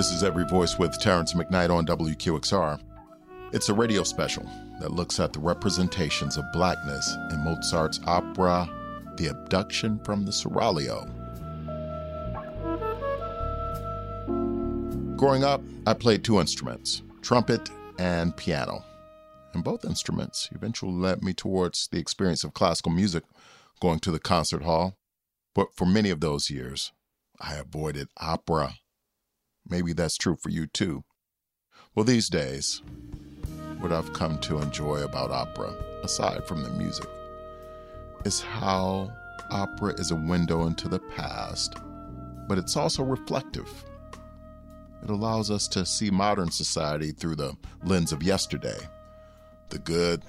This 0.00 0.12
is 0.12 0.24
Every 0.24 0.46
Voice 0.46 0.78
with 0.78 0.98
Terrance 0.98 1.34
McKnight 1.34 1.68
on 1.68 1.84
WQXR. 1.84 2.80
It's 3.52 3.68
a 3.68 3.74
radio 3.74 4.02
special 4.02 4.48
that 4.80 4.92
looks 4.92 5.20
at 5.20 5.34
the 5.34 5.40
representations 5.40 6.38
of 6.38 6.50
blackness 6.54 7.14
in 7.30 7.44
Mozart's 7.44 8.00
opera, 8.06 8.66
The 9.18 9.26
Abduction 9.26 9.98
from 10.02 10.24
the 10.24 10.30
Seraglio. 10.30 11.04
Growing 15.18 15.44
up, 15.44 15.60
I 15.86 15.92
played 15.92 16.24
two 16.24 16.40
instruments 16.40 17.02
trumpet 17.20 17.68
and 17.98 18.34
piano. 18.34 18.82
And 19.52 19.62
both 19.62 19.84
instruments 19.84 20.48
eventually 20.52 20.92
led 20.92 21.22
me 21.22 21.34
towards 21.34 21.88
the 21.92 21.98
experience 21.98 22.42
of 22.42 22.54
classical 22.54 22.90
music, 22.90 23.24
going 23.82 23.98
to 23.98 24.10
the 24.10 24.18
concert 24.18 24.62
hall. 24.62 24.96
But 25.54 25.74
for 25.74 25.84
many 25.84 26.08
of 26.08 26.20
those 26.20 26.48
years, 26.48 26.90
I 27.38 27.56
avoided 27.56 28.08
opera. 28.16 28.79
Maybe 29.68 29.92
that's 29.92 30.16
true 30.16 30.36
for 30.36 30.50
you 30.50 30.66
too. 30.66 31.04
Well, 31.94 32.04
these 32.04 32.28
days, 32.28 32.82
what 33.78 33.92
I've 33.92 34.12
come 34.12 34.38
to 34.40 34.60
enjoy 34.60 35.02
about 35.02 35.30
opera, 35.30 35.74
aside 36.02 36.46
from 36.46 36.62
the 36.62 36.70
music, 36.70 37.08
is 38.24 38.40
how 38.40 39.12
opera 39.50 39.94
is 39.94 40.10
a 40.10 40.16
window 40.16 40.66
into 40.66 40.88
the 40.88 40.98
past, 40.98 41.74
but 42.48 42.58
it's 42.58 42.76
also 42.76 43.02
reflective. 43.02 43.68
It 45.02 45.10
allows 45.10 45.50
us 45.50 45.66
to 45.68 45.86
see 45.86 46.10
modern 46.10 46.50
society 46.50 47.12
through 47.12 47.36
the 47.36 47.54
lens 47.84 48.12
of 48.12 48.22
yesterday 48.22 48.78
the 49.70 49.78
good, 49.78 50.22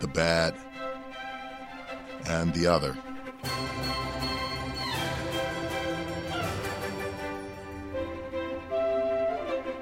the 0.00 0.08
bad, 0.08 0.54
and 2.26 2.52
the 2.52 2.66
other. 2.66 2.96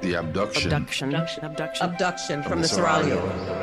The 0.03 0.17
abduction. 0.17 0.73
Abduction. 0.73 1.15
Abduction. 1.15 1.45
Abduction. 1.45 1.87
Abduction 1.87 2.43
from 2.43 2.61
the 2.61 2.67
Seraglio. 2.67 3.62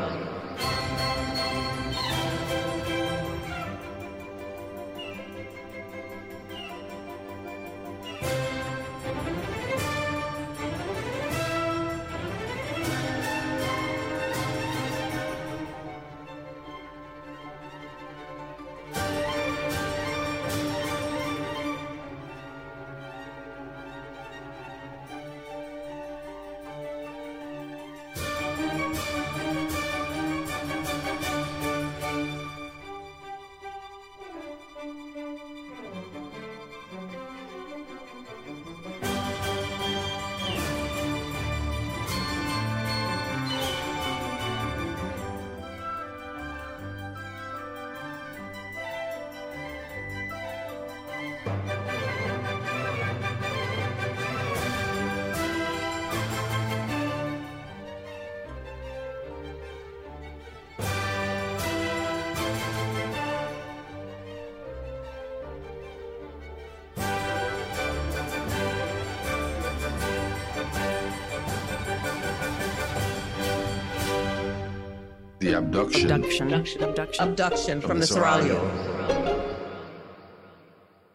Abduction. 75.59 76.11
Abduction. 76.11 76.47
Abduction. 76.47 76.83
Abduction. 76.83 77.30
Abduction 77.30 77.81
from 77.81 77.99
the 77.99 78.05
the 78.05 78.14
Seraglio. 78.14 79.55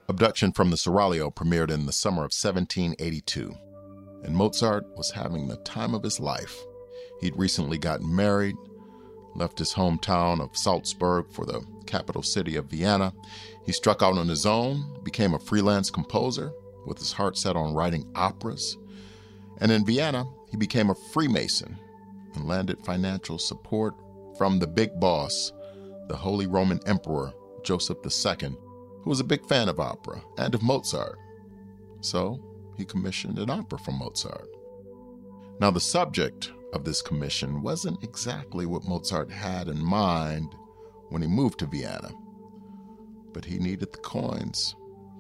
Abduction 0.09 0.53
from 0.53 0.71
the 0.71 0.77
Seraglio 0.77 1.35
premiered 1.35 1.71
in 1.71 1.87
the 1.87 1.93
summer 1.93 2.21
of 2.21 2.33
1782, 2.33 3.55
and 4.23 4.37
Mozart 4.37 4.85
was 4.97 5.11
having 5.11 5.49
the 5.49 5.57
time 5.59 5.95
of 5.95 6.03
his 6.03 6.21
life. 6.21 6.59
He'd 7.21 7.37
recently 7.37 7.79
gotten 7.79 8.15
married, 8.15 8.57
left 9.35 9.59
his 9.59 9.73
hometown 9.73 10.41
of 10.41 10.57
Salzburg 10.57 11.33
for 11.33 11.47
the 11.47 11.65
capital 11.87 12.23
city 12.23 12.57
of 12.57 12.67
Vienna. 12.67 13.15
He 13.65 13.73
struck 13.73 14.03
out 14.03 14.19
on 14.19 14.29
his 14.29 14.45
own, 14.45 15.01
became 15.03 15.33
a 15.33 15.39
freelance 15.39 15.91
composer 15.91 16.53
with 16.87 16.99
his 16.99 17.13
heart 17.13 17.39
set 17.39 17.57
on 17.57 17.75
writing 17.75 18.11
operas. 18.15 18.77
And 19.61 19.73
in 19.73 19.87
Vienna, 19.87 20.27
he 20.51 20.59
became 20.59 20.91
a 20.91 20.95
Freemason 20.95 21.79
and 22.35 22.47
landed 22.47 22.85
financial 22.85 23.39
support 23.39 23.95
from 24.37 24.59
the 24.59 24.67
big 24.67 24.99
boss, 25.01 25.53
the 26.09 26.17
Holy 26.17 26.47
Roman 26.47 26.81
Emperor 26.87 27.33
Joseph 27.63 27.99
II, 28.05 28.57
who 29.03 29.11
was 29.11 29.21
a 29.21 29.25
big 29.25 29.47
fan 29.47 29.69
of 29.69 29.81
opera 29.81 30.23
and 30.39 30.55
of 30.55 30.63
Mozart. 30.63 31.19
So 32.01 32.41
he 32.77 32.85
commissioned 32.85 33.39
an 33.39 33.51
opera 33.51 33.79
from 33.79 33.99
Mozart. 33.99 34.49
Now, 35.61 35.71
the 35.71 35.81
subject 35.81 36.53
of 36.73 36.85
this 36.85 37.01
commission 37.01 37.63
wasn't 37.63 38.03
exactly 38.03 38.67
what 38.67 38.89
Mozart 38.89 39.31
had 39.31 39.69
in 39.69 39.79
mind 39.79 40.55
when 41.11 41.23
he 41.23 41.29
moved 41.29 41.61
to 41.61 41.67
Vienna, 41.67 42.11
but 43.33 43.45
he 43.45 43.59
needed 43.59 43.93
the 43.93 43.99
coins. 43.99 44.75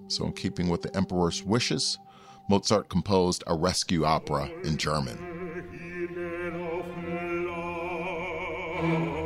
So, 0.09 0.27
in 0.27 0.33
keeping 0.33 0.69
with 0.69 0.83
the 0.83 0.95
emperor's 0.97 1.45
wishes, 1.45 1.99
Mozart 2.51 2.89
composed 2.89 3.45
a 3.47 3.55
rescue 3.55 4.05
opera 4.05 4.51
in 4.65 4.77
German. 4.77 5.34
Denn 8.84 9.24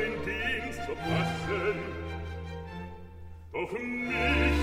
den 0.00 0.24
Dienst 0.24 0.80
doch 3.52 3.72
mich 3.78 4.60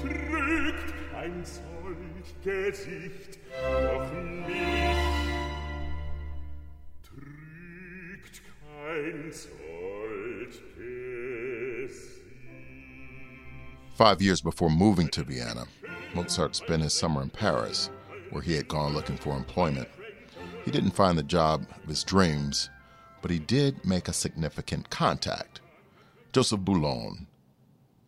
trügt 0.00 0.94
kein 1.12 1.44
solch 1.44 2.34
Gesicht, 2.44 3.38
doch 3.60 4.12
mich 4.46 4.96
trügt 7.02 8.40
kein 8.62 9.32
solch 9.32 10.60
Gesicht. 10.76 12.20
Five 13.96 14.22
years 14.22 14.40
before 14.40 14.70
moving 14.70 15.08
to 15.08 15.24
Vienna, 15.24 15.66
Mozart 16.14 16.54
spent 16.56 16.82
his 16.82 16.94
summer 16.94 17.22
in 17.22 17.30
Paris, 17.30 17.90
where 18.30 18.42
he 18.42 18.54
had 18.54 18.68
gone 18.68 18.94
looking 18.94 19.16
for 19.16 19.36
employment. 19.36 19.88
He 20.64 20.70
didn't 20.70 20.92
find 20.92 21.18
the 21.18 21.22
job 21.22 21.66
of 21.82 21.88
his 21.88 22.04
dreams, 22.04 22.70
but 23.22 23.30
he 23.30 23.38
did 23.38 23.84
make 23.84 24.08
a 24.08 24.12
significant 24.12 24.90
contact. 24.90 25.60
Joseph 26.32 26.60
Boulogne 26.60 27.26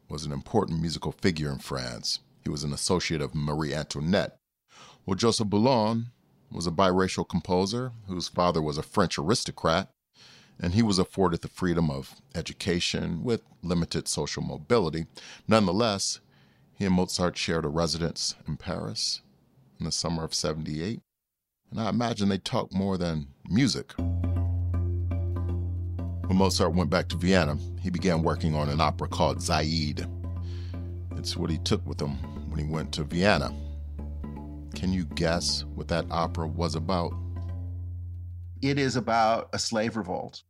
was 0.09 0.25
an 0.25 0.33
important 0.33 0.81
musical 0.81 1.13
figure 1.13 1.51
in 1.51 1.59
France. 1.59 2.21
He 2.45 2.51
was 2.51 2.65
an 2.65 2.73
associate 2.73 3.21
of 3.21 3.35
Marie 3.35 3.75
Antoinette. 3.75 4.37
Well, 5.07 5.17
Joseph 5.17 5.49
Boulogne 5.49 6.07
was 6.51 6.67
a 6.67 6.71
biracial 6.71 7.29
composer 7.29 7.93
whose 8.07 8.29
father 8.29 8.61
was 8.61 8.79
a 8.79 8.83
French 8.83 9.19
aristocrat, 9.19 9.89
and 10.61 10.75
he 10.75 10.83
was 10.83 10.99
afforded 10.99 11.41
the 11.41 11.49
freedom 11.49 11.91
of 11.91 12.17
education 12.35 13.25
with 13.25 13.43
limited 13.63 14.07
social 14.07 14.43
mobility. 14.43 15.07
Nonetheless, 15.49 16.21
he 16.75 16.85
and 16.85 16.95
Mozart 16.95 17.37
shared 17.37 17.65
a 17.65 17.69
residence 17.69 18.35
in 18.47 18.57
Paris 18.57 19.23
in 19.79 19.87
the 19.87 19.93
summer 19.93 20.25
of 20.25 20.35
78, 20.35 21.01
and 21.71 21.81
I 21.81 21.89
imagine 21.89 22.29
they 22.29 22.39
talked 22.39 22.75
more 22.75 22.99
than 22.99 23.29
music. 23.49 23.95
When 26.27 26.39
Mozart 26.39 26.75
went 26.75 26.91
back 26.91 27.09
to 27.09 27.17
Vienna, 27.17 27.59
he 27.81 27.91
began 27.91 28.23
working 28.23 28.55
on 28.55 28.69
an 28.69 28.81
opera 28.81 29.09
called 29.09 29.43
Zaide. 29.43 30.07
It's 31.17 31.37
what 31.37 31.51
he 31.51 31.59
took 31.59 31.87
with 31.87 32.01
him 32.01 32.17
when 32.51 32.65
he 32.65 32.73
went 32.73 32.93
to 32.93 33.05
Vienna. 33.05 33.55
Can 34.75 34.93
you 34.93 35.05
guess 35.05 35.65
what 35.75 35.89
that 35.89 36.07
opera 36.11 36.47
was 36.47 36.75
about? 36.75 37.13
It 38.63 38.79
is 38.79 38.97
about 38.97 39.49
a 39.53 39.59
slave 39.59 39.97
revolt. 39.97 40.43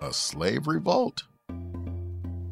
A 0.00 0.12
slave 0.12 0.66
revolt? 0.66 1.24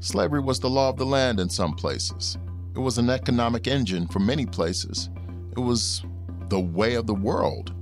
Slavery 0.00 0.40
was 0.40 0.58
the 0.58 0.70
law 0.70 0.88
of 0.88 0.96
the 0.96 1.06
land 1.06 1.38
in 1.38 1.48
some 1.48 1.74
places. 1.74 2.36
It 2.74 2.80
was 2.80 2.98
an 2.98 3.08
economic 3.08 3.68
engine 3.68 4.08
for 4.08 4.18
many 4.18 4.46
places. 4.46 5.10
It 5.56 5.60
was 5.60 6.02
the 6.48 6.58
way 6.58 6.94
of 6.94 7.06
the 7.06 7.14
world. 7.14 7.72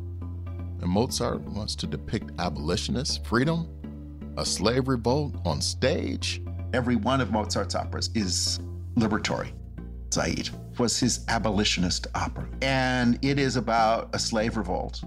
And 0.81 0.91
Mozart 0.91 1.43
wants 1.43 1.75
to 1.77 1.87
depict 1.87 2.33
abolitionist 2.39 3.27
freedom, 3.27 3.69
a 4.37 4.47
slave 4.47 4.89
revolt 4.89 5.35
on 5.45 5.61
stage. 5.61 6.43
Every 6.73 6.97
one 6.97 7.21
of 7.21 7.33
Mozart's 7.33 7.75
operas 7.75 8.11
is 8.15 8.61
liberatory. 8.97 9.53
Zaide 10.11 10.51
was 10.79 10.99
his 10.99 11.25
abolitionist 11.29 12.07
opera. 12.15 12.49
And 12.63 13.19
it 13.23 13.39
is 13.39 13.57
about 13.57 14.11
a 14.15 14.19
slave 14.19 14.57
revolt. 14.57 15.03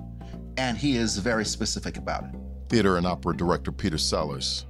And 0.58 0.78
he 0.78 0.96
is 0.98 1.18
very 1.18 1.46
specific 1.46 1.98
about 1.98 2.26
it. 2.26 2.30
Theater 2.70 2.98
and 2.98 3.08
opera 3.08 3.36
director 3.36 3.72
Peter 3.72 3.98
Sellars. 3.98 4.66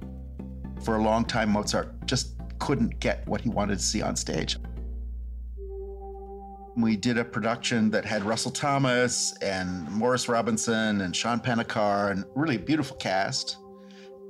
For 0.82 0.96
a 0.96 1.02
long 1.02 1.24
time, 1.24 1.50
Mozart 1.50 2.06
just 2.06 2.34
couldn't 2.58 2.98
get 3.00 3.26
what 3.28 3.40
he 3.40 3.48
wanted 3.48 3.78
to 3.78 3.84
see 3.84 4.02
on 4.02 4.16
stage. 4.16 4.56
We 6.76 6.96
did 6.96 7.18
a 7.18 7.24
production 7.24 7.90
that 7.90 8.04
had 8.04 8.24
Russell 8.24 8.50
Thomas 8.50 9.32
and 9.40 9.88
Morris 9.90 10.28
Robinson 10.28 11.02
and 11.02 11.14
Sean 11.14 11.38
Panikkar 11.38 12.10
and 12.10 12.24
really 12.34 12.56
beautiful 12.56 12.96
cast. 12.96 13.58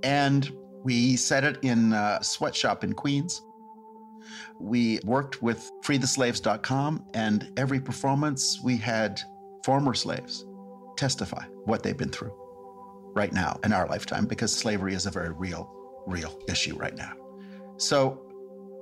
And 0.02 0.50
we 0.82 1.17
set 1.17 1.44
it 1.44 1.58
in 1.62 1.94
a 1.94 2.19
sweatshop 2.20 2.85
in 2.85 2.93
Queens. 2.93 3.41
We 4.61 5.00
worked 5.05 5.43
with 5.43 5.70
freetheslaves.com, 5.82 7.06
and 7.14 7.50
every 7.56 7.81
performance 7.81 8.61
we 8.62 8.76
had 8.76 9.20
former 9.64 9.94
slaves 9.94 10.44
testify 10.96 11.44
what 11.64 11.82
they've 11.82 11.96
been 11.96 12.11
through 12.11 12.32
right 13.14 13.32
now 13.32 13.58
in 13.64 13.73
our 13.73 13.87
lifetime 13.88 14.26
because 14.26 14.55
slavery 14.55 14.94
is 14.94 15.06
a 15.06 15.11
very 15.11 15.31
real, 15.31 15.73
real 16.06 16.38
issue 16.49 16.76
right 16.76 16.96
now. 16.96 17.12
So 17.79 18.20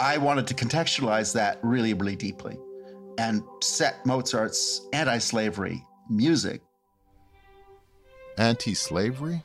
I 0.00 0.19
wanted 0.19 0.47
to 0.49 0.55
contextualize 0.55 1.32
that 1.35 1.59
really, 1.62 1.94
really 1.94 2.17
deeply 2.17 2.59
and 3.19 3.43
set 3.61 4.05
Mozart's 4.06 4.87
anti 4.93 5.19
slavery 5.19 5.85
music. 6.09 6.62
Anti 8.38 8.75
slavery? 8.75 9.43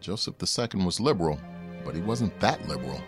Joseph 0.00 0.34
II 0.40 0.84
was 0.84 0.98
liberal, 0.98 1.38
but 1.84 1.94
he 1.94 2.00
wasn't 2.00 2.38
that 2.40 2.66
liberal. 2.68 3.00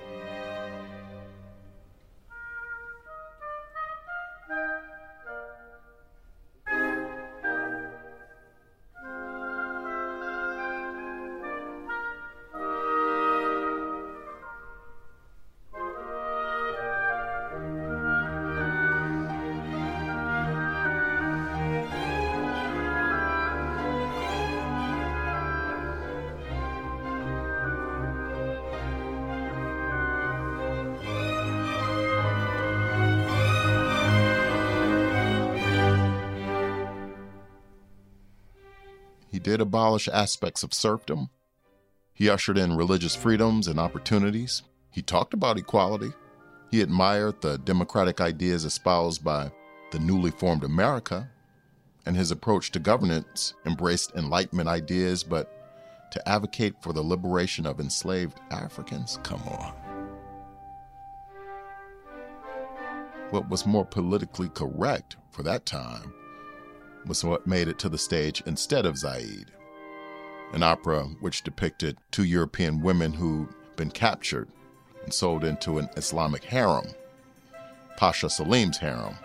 Did 39.44 39.60
abolish 39.60 40.08
aspects 40.08 40.64
of 40.64 40.74
serfdom. 40.74 41.28
He 42.14 42.30
ushered 42.30 42.58
in 42.58 42.76
religious 42.76 43.14
freedoms 43.14 43.68
and 43.68 43.78
opportunities. 43.78 44.62
He 44.90 45.02
talked 45.02 45.34
about 45.34 45.58
equality. 45.58 46.12
He 46.70 46.80
admired 46.80 47.40
the 47.40 47.58
democratic 47.58 48.20
ideas 48.20 48.64
espoused 48.64 49.22
by 49.22 49.52
the 49.92 49.98
newly 50.00 50.30
formed 50.32 50.64
America, 50.64 51.30
and 52.06 52.16
his 52.16 52.30
approach 52.30 52.72
to 52.72 52.78
governance 52.80 53.54
embraced 53.66 54.12
Enlightenment 54.16 54.68
ideas, 54.68 55.22
but 55.22 56.10
to 56.10 56.28
advocate 56.28 56.74
for 56.82 56.92
the 56.92 57.02
liberation 57.02 57.66
of 57.66 57.80
enslaved 57.80 58.40
Africans? 58.50 59.18
Come 59.22 59.42
on. 59.42 59.74
What 63.30 63.48
was 63.48 63.66
more 63.66 63.84
politically 63.84 64.48
correct 64.48 65.16
for 65.30 65.42
that 65.42 65.66
time 65.66 66.14
was 67.06 67.24
what 67.24 67.46
made 67.46 67.68
it 67.68 67.78
to 67.80 67.88
the 67.88 67.98
stage 67.98 68.42
instead 68.46 68.86
of 68.86 68.98
Zaide, 68.98 69.50
an 70.52 70.62
opera 70.62 71.04
which 71.20 71.42
depicted 71.42 71.98
two 72.10 72.24
European 72.24 72.80
women 72.80 73.12
who'd 73.12 73.48
been 73.76 73.90
captured 73.90 74.48
and 75.02 75.12
sold 75.12 75.44
into 75.44 75.78
an 75.78 75.88
Islamic 75.96 76.44
harem, 76.44 76.86
Pasha 77.96 78.28
Selim's 78.28 78.78
harem. 78.78 79.16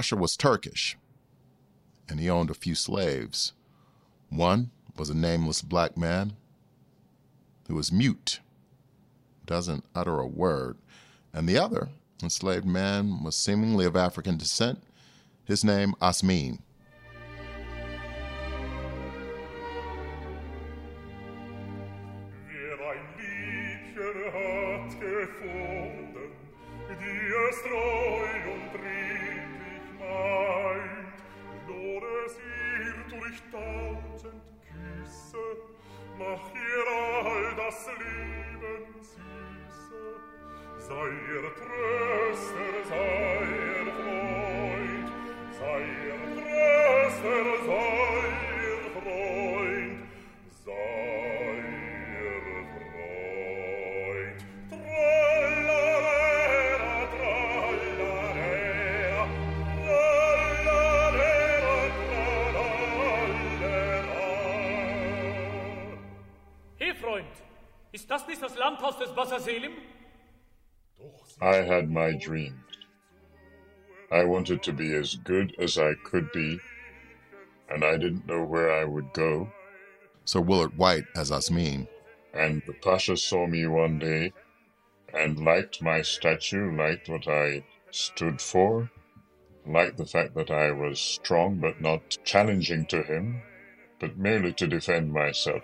Pasha 0.00 0.16
was 0.16 0.34
Turkish, 0.34 0.96
and 2.08 2.18
he 2.18 2.30
owned 2.30 2.48
a 2.48 2.54
few 2.54 2.74
slaves. 2.74 3.52
One 4.30 4.70
was 4.96 5.10
a 5.10 5.14
nameless 5.14 5.60
black 5.60 5.94
man 5.94 6.36
who 7.68 7.74
was 7.74 7.92
mute, 7.92 8.40
doesn't 9.44 9.84
utter 9.94 10.18
a 10.18 10.26
word, 10.26 10.78
and 11.34 11.46
the 11.46 11.58
other, 11.58 11.90
enslaved 12.22 12.64
man, 12.64 13.22
was 13.22 13.36
seemingly 13.36 13.84
of 13.84 13.94
African 13.94 14.38
descent, 14.38 14.82
his 15.44 15.62
name 15.62 15.94
Osmin. 16.00 16.60
Dreams. 72.20 72.54
I 74.12 74.24
wanted 74.24 74.62
to 74.64 74.72
be 74.72 74.94
as 74.94 75.16
good 75.16 75.54
as 75.58 75.78
I 75.78 75.94
could 76.04 76.32
be, 76.32 76.58
and 77.68 77.84
I 77.84 77.96
didn't 77.96 78.26
know 78.26 78.44
where 78.44 78.72
I 78.72 78.84
would 78.84 79.12
go. 79.12 79.52
Sir 80.24 80.40
Willard 80.40 80.76
White 80.76 81.06
as 81.14 81.30
Osmin. 81.30 81.88
And 82.34 82.62
the 82.66 82.74
Pasha 82.74 83.16
saw 83.16 83.46
me 83.46 83.66
one 83.66 83.98
day 83.98 84.32
and 85.12 85.44
liked 85.44 85.82
my 85.82 86.02
statue, 86.02 86.76
liked 86.76 87.08
what 87.08 87.26
I 87.26 87.64
stood 87.90 88.40
for, 88.40 88.90
liked 89.66 89.96
the 89.96 90.06
fact 90.06 90.34
that 90.34 90.50
I 90.50 90.70
was 90.70 91.00
strong 91.00 91.58
but 91.58 91.80
not 91.80 92.18
challenging 92.24 92.86
to 92.86 93.02
him, 93.02 93.42
but 93.98 94.16
merely 94.16 94.52
to 94.54 94.66
defend 94.66 95.12
myself. 95.12 95.62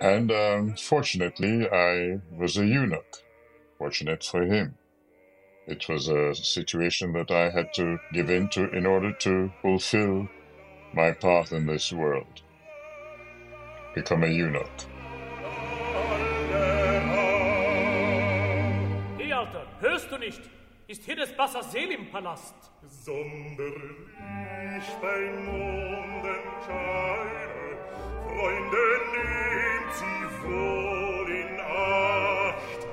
And 0.00 0.30
um, 0.30 0.76
fortunately, 0.76 1.68
I 1.70 2.20
was 2.36 2.56
a 2.56 2.66
eunuch. 2.66 3.22
Fortunate 3.78 4.24
for 4.24 4.44
him. 4.44 4.76
It 5.66 5.88
was 5.88 6.08
a 6.08 6.34
situation 6.34 7.14
that 7.14 7.30
I 7.30 7.48
had 7.48 7.72
to 7.74 7.98
give 8.12 8.28
in 8.28 8.50
to 8.50 8.68
in 8.70 8.84
order 8.84 9.12
to 9.20 9.50
fulfill 9.62 10.28
my 10.92 11.12
path 11.12 11.52
in 11.52 11.64
this 11.64 11.90
world. 11.90 12.42
Become 13.94 14.24
a 14.24 14.26
eunuch. 14.26 14.68
Hey 19.16 19.32
Alter, 19.32 19.64
hörst 19.80 20.10
du 20.10 20.18
nicht? 20.18 20.42
Ist 20.86 21.02
hier 21.02 21.16
des 21.16 21.32
Bassaselim-Palast? 21.32 22.70
Sonderlich 22.86 23.78
beim 25.00 25.46
Mondenscheine, 25.46 27.78
Freunde, 28.22 29.00
nehmt 29.14 29.94
sie 29.94 30.26
wohl 30.44 31.30
in 31.30 31.58
Acht. 31.58 32.86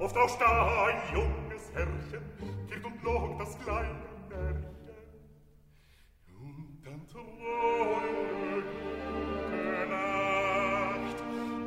Oft 0.00 0.16
auch 0.18 0.38
da 0.38 0.90
Herrchen, 1.74 2.24
kehrt 2.68 2.84
und 2.84 3.38
das 3.38 3.58
kleine 3.58 3.94
Märchen. 4.28 4.64
Und 6.28 6.82
dann 6.84 7.06
treue 7.08 8.10
gute 8.50 9.86
Nacht, 9.88 11.18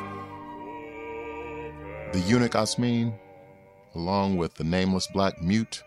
The 2.12 2.20
eunuch 2.34 2.54
Osmin, 2.54 3.14
along 3.94 4.38
with 4.38 4.52
the 4.58 4.64
nameless 4.64 5.06
black 5.06 5.40
mute, 5.40 5.82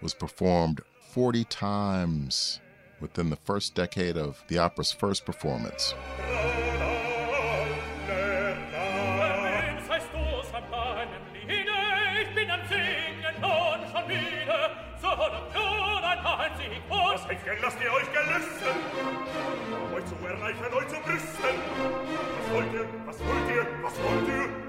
was 0.00 0.14
performed 0.14 0.80
40 1.12 1.44
times 1.44 2.60
within 3.00 3.30
the 3.30 3.36
first 3.36 3.74
decade 3.74 4.16
of 4.16 4.44
the 4.48 4.58
opera's 4.58 4.92
first 4.92 5.24
performance. 5.24 5.94
Denn 17.48 17.56
lasst 17.62 17.78
ihr 17.82 17.90
euch 17.90 18.12
gelüsten, 18.12 18.76
euch 19.94 20.04
zu 20.04 20.14
erreichen, 20.26 20.74
euch 20.74 20.88
zu 20.88 21.00
brüsten. 21.00 21.56
Was 22.36 22.52
wollt 22.52 22.74
ihr, 22.74 22.86
was 23.06 23.18
wollt 23.20 23.50
ihr, 23.50 23.66
was 23.82 24.02
wollt 24.02 24.28
ihr? 24.28 24.67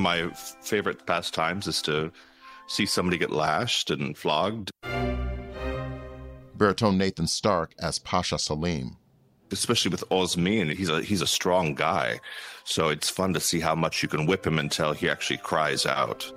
Of 0.00 0.04
my 0.04 0.30
favorite 0.62 1.04
pastimes 1.04 1.66
is 1.66 1.82
to 1.82 2.10
see 2.68 2.86
somebody 2.86 3.18
get 3.18 3.30
lashed 3.30 3.90
and 3.90 4.16
flogged, 4.16 4.70
Baritone 6.54 6.96
Nathan 6.96 7.26
Stark 7.26 7.74
as 7.78 7.98
Pasha 7.98 8.38
Selim. 8.38 8.96
especially 9.52 9.90
with 9.90 10.08
Osmin. 10.08 10.74
He's 10.74 10.88
a 10.88 11.02
he's 11.02 11.20
a 11.20 11.26
strong 11.26 11.74
guy, 11.74 12.20
so 12.64 12.88
it's 12.88 13.10
fun 13.10 13.34
to 13.34 13.40
see 13.40 13.60
how 13.60 13.74
much 13.74 14.02
you 14.02 14.08
can 14.08 14.24
whip 14.24 14.46
him 14.46 14.58
until 14.58 14.94
he 14.94 15.06
actually 15.06 15.36
cries 15.36 15.84
out. 15.84 16.32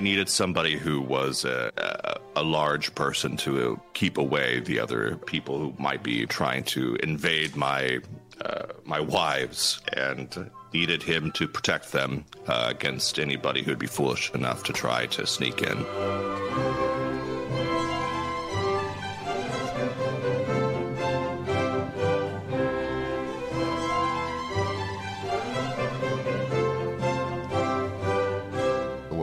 I 0.00 0.02
needed 0.02 0.30
somebody 0.30 0.78
who 0.78 1.02
was 1.02 1.44
a, 1.44 1.70
a, 1.76 2.40
a 2.40 2.42
large 2.42 2.94
person 2.94 3.36
to 3.36 3.78
keep 3.92 4.16
away 4.16 4.60
the 4.60 4.80
other 4.80 5.16
people 5.26 5.58
who 5.58 5.74
might 5.78 6.02
be 6.02 6.24
trying 6.24 6.64
to 6.72 6.94
invade 7.02 7.54
my 7.54 8.00
uh, 8.40 8.68
my 8.86 8.98
wives, 8.98 9.82
and 9.92 10.50
needed 10.72 11.02
him 11.02 11.30
to 11.32 11.46
protect 11.46 11.92
them 11.92 12.24
uh, 12.46 12.68
against 12.70 13.18
anybody 13.18 13.62
who'd 13.62 13.78
be 13.78 13.86
foolish 13.86 14.32
enough 14.32 14.62
to 14.62 14.72
try 14.72 15.04
to 15.04 15.26
sneak 15.26 15.60
in. 15.60 16.89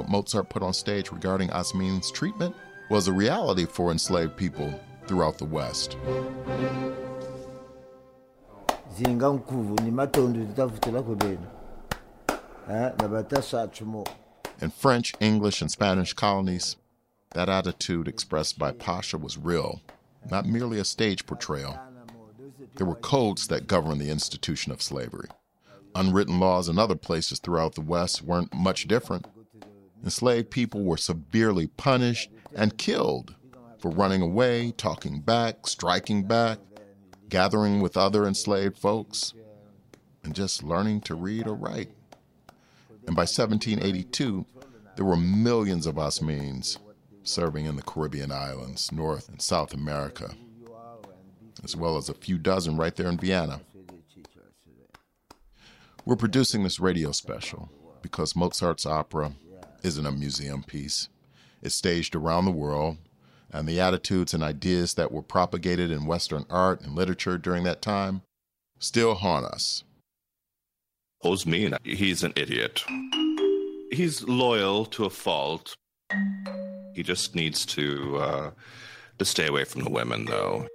Mozart 0.07 0.49
put 0.49 0.63
on 0.63 0.73
stage 0.73 1.11
regarding 1.11 1.49
Osmin's 1.49 2.11
treatment 2.11 2.55
was 2.89 3.07
a 3.07 3.13
reality 3.13 3.65
for 3.65 3.91
enslaved 3.91 4.37
people 4.37 4.79
throughout 5.07 5.37
the 5.37 5.45
West. 5.45 5.97
zinga 8.97 9.27
nkhuvu 9.27 9.79
ni 9.83 9.91
matondo 9.91 10.45
titavutela 10.45 11.01
kwebena 11.01 11.47
na 12.67 13.07
batasathu 13.07 13.85
mo 13.85 14.03
In 14.61 14.71
French, 14.71 15.13
English, 15.19 15.61
and 15.61 15.69
Spanish 15.69 16.13
colonies, 16.13 16.77
that 17.31 17.47
attitude 17.47 18.07
expressed 18.07 18.57
by 18.57 18.71
Pasha 18.71 19.15
was 19.17 19.37
real, 19.37 19.81
not 20.31 20.47
merely 20.47 20.79
a 20.79 20.83
stage 20.83 21.27
portrayal. 21.27 21.79
There 22.75 22.87
were 22.87 22.95
codes 22.95 23.47
that 23.47 23.67
governed 23.67 24.01
the 24.01 24.09
institution 24.09 24.71
of 24.71 24.81
slavery. 24.81 25.27
Unwritten 25.93 26.39
laws 26.39 26.69
in 26.69 26.79
other 26.79 26.95
places 26.95 27.37
throughout 27.39 27.75
the 27.75 27.81
West 27.81 28.23
weren't 28.23 28.51
much 28.51 28.87
different. 28.87 29.27
Enslaved 30.03 30.49
people 30.49 30.83
were 30.83 30.97
severely 30.97 31.67
punished 31.67 32.29
and 32.55 32.77
killed 32.77 33.35
for 33.79 33.91
running 33.91 34.21
away, 34.21 34.71
talking 34.77 35.19
back, 35.19 35.67
striking 35.67 36.23
back, 36.23 36.59
gathering 37.29 37.81
with 37.81 37.97
other 37.97 38.25
enslaved 38.25 38.77
folks, 38.77 39.33
and 40.23 40.33
just 40.33 40.63
learning 40.63 41.01
to 41.01 41.15
read 41.15 41.47
or 41.47 41.55
write. 41.55 41.89
And 43.05 43.15
by 43.15 43.21
1782, 43.21 44.45
there 44.95 45.05
were 45.05 45.17
millions 45.17 45.85
of 45.85 45.95
Osmins 45.95 46.77
serving 47.23 47.65
in 47.65 47.75
the 47.75 47.81
Caribbean 47.81 48.31
islands, 48.31 48.91
North 48.91 49.29
and 49.29 49.41
South 49.41 49.73
America, 49.73 50.33
as 51.63 51.75
well 51.75 51.97
as 51.97 52.09
a 52.09 52.13
few 52.13 52.37
dozen 52.37 52.77
right 52.77 52.95
there 52.95 53.09
in 53.09 53.17
Vienna. 53.17 53.61
We're 56.05 56.15
producing 56.15 56.63
this 56.63 56.79
radio 56.79 57.11
special 57.11 57.69
because 58.01 58.35
Mozart's 58.35 58.85
opera 58.85 59.33
isn't 59.87 60.05
a 60.05 60.11
museum 60.11 60.61
piece. 60.63 61.07
It's 61.63 61.73
staged 61.73 62.13
around 62.13 62.45
the 62.45 62.51
world, 62.51 62.97
and 63.51 63.67
the 63.67 63.79
attitudes 63.79 64.33
and 64.33 64.43
ideas 64.43 64.93
that 64.95 65.11
were 65.11 65.21
propagated 65.21 65.89
in 65.89 66.05
Western 66.05 66.45
art 66.49 66.81
and 66.81 66.93
literature 66.93 67.37
during 67.37 67.63
that 67.63 67.81
time 67.81 68.21
still 68.79 69.15
haunt 69.15 69.45
us. 69.45 69.85
Osmin, 71.23 71.77
he's 71.83 72.21
an 72.23 72.33
idiot. 72.35 72.83
He's 73.91 74.21
loyal 74.27 74.85
to 74.87 75.05
a 75.05 75.09
fault. 75.09 75.75
He 76.93 77.01
just 77.01 77.33
needs 77.33 77.65
to 77.67 78.17
uh, 78.17 78.51
to 79.17 79.25
stay 79.25 79.47
away 79.47 79.63
from 79.63 79.83
the 79.83 79.89
women, 79.89 80.25
though. 80.25 80.67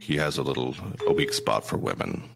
He 0.00 0.16
has 0.16 0.36
a 0.36 0.42
little 0.42 0.76
a 1.08 1.12
weak 1.12 1.32
spot 1.32 1.66
for 1.66 1.78
women. 1.78 2.28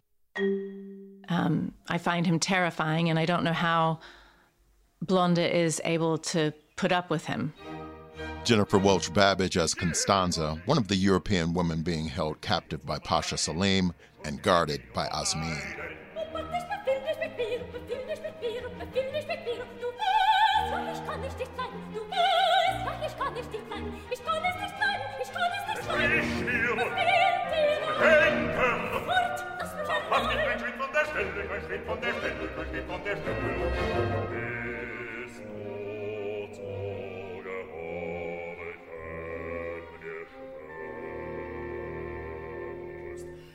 Um, 1.29 1.73
I 1.87 1.99
find 1.99 2.25
him 2.25 2.39
terrifying, 2.39 3.09
and 3.09 3.19
I 3.19 3.25
don't 3.25 3.43
know 3.43 3.53
how 3.53 3.99
Blonde 5.01 5.39
is 5.39 5.81
able 5.85 6.17
to 6.17 6.53
put 6.75 6.91
up 6.91 7.09
with 7.09 7.25
him. 7.25 7.53
Jennifer 8.43 8.77
Welch 8.77 9.13
Babidge 9.13 9.57
as 9.57 9.73
Constanza, 9.73 10.61
one 10.65 10.77
of 10.77 10.87
the 10.87 10.95
European 10.95 11.53
women 11.53 11.81
being 11.81 12.07
held 12.07 12.41
captive 12.41 12.85
by 12.85 12.99
Pasha 12.99 13.37
Selim 13.37 13.93
and 14.25 14.41
guarded 14.41 14.81
by 14.93 15.07
Osmin. 15.07 15.61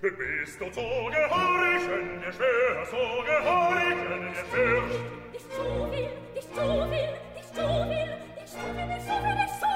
Bist 0.05 0.61
du 0.61 0.67
so 0.67 0.83
gehörig, 0.83 1.88
wenn 1.88 2.21
dir 2.21 2.31
schwer, 2.31 2.85
so 2.90 3.23
gehörig, 3.25 3.97
wenn 4.11 4.35
dir 4.35 4.45
schwer. 4.51 4.83
Nicht 5.33 5.49
so 5.57 5.64
viel, 5.90 6.11
nicht 6.35 6.55
so 6.55 6.64
viel, 6.90 7.12
nicht 7.35 7.55
so 7.55 7.64
viel, 7.88 8.09
nicht 8.37 8.53
so 8.53 8.59
viel, 8.61 8.87
nicht 8.87 9.01
so 9.01 9.14
viel, 9.25 9.35
nicht 9.40 9.57
so 9.61 9.67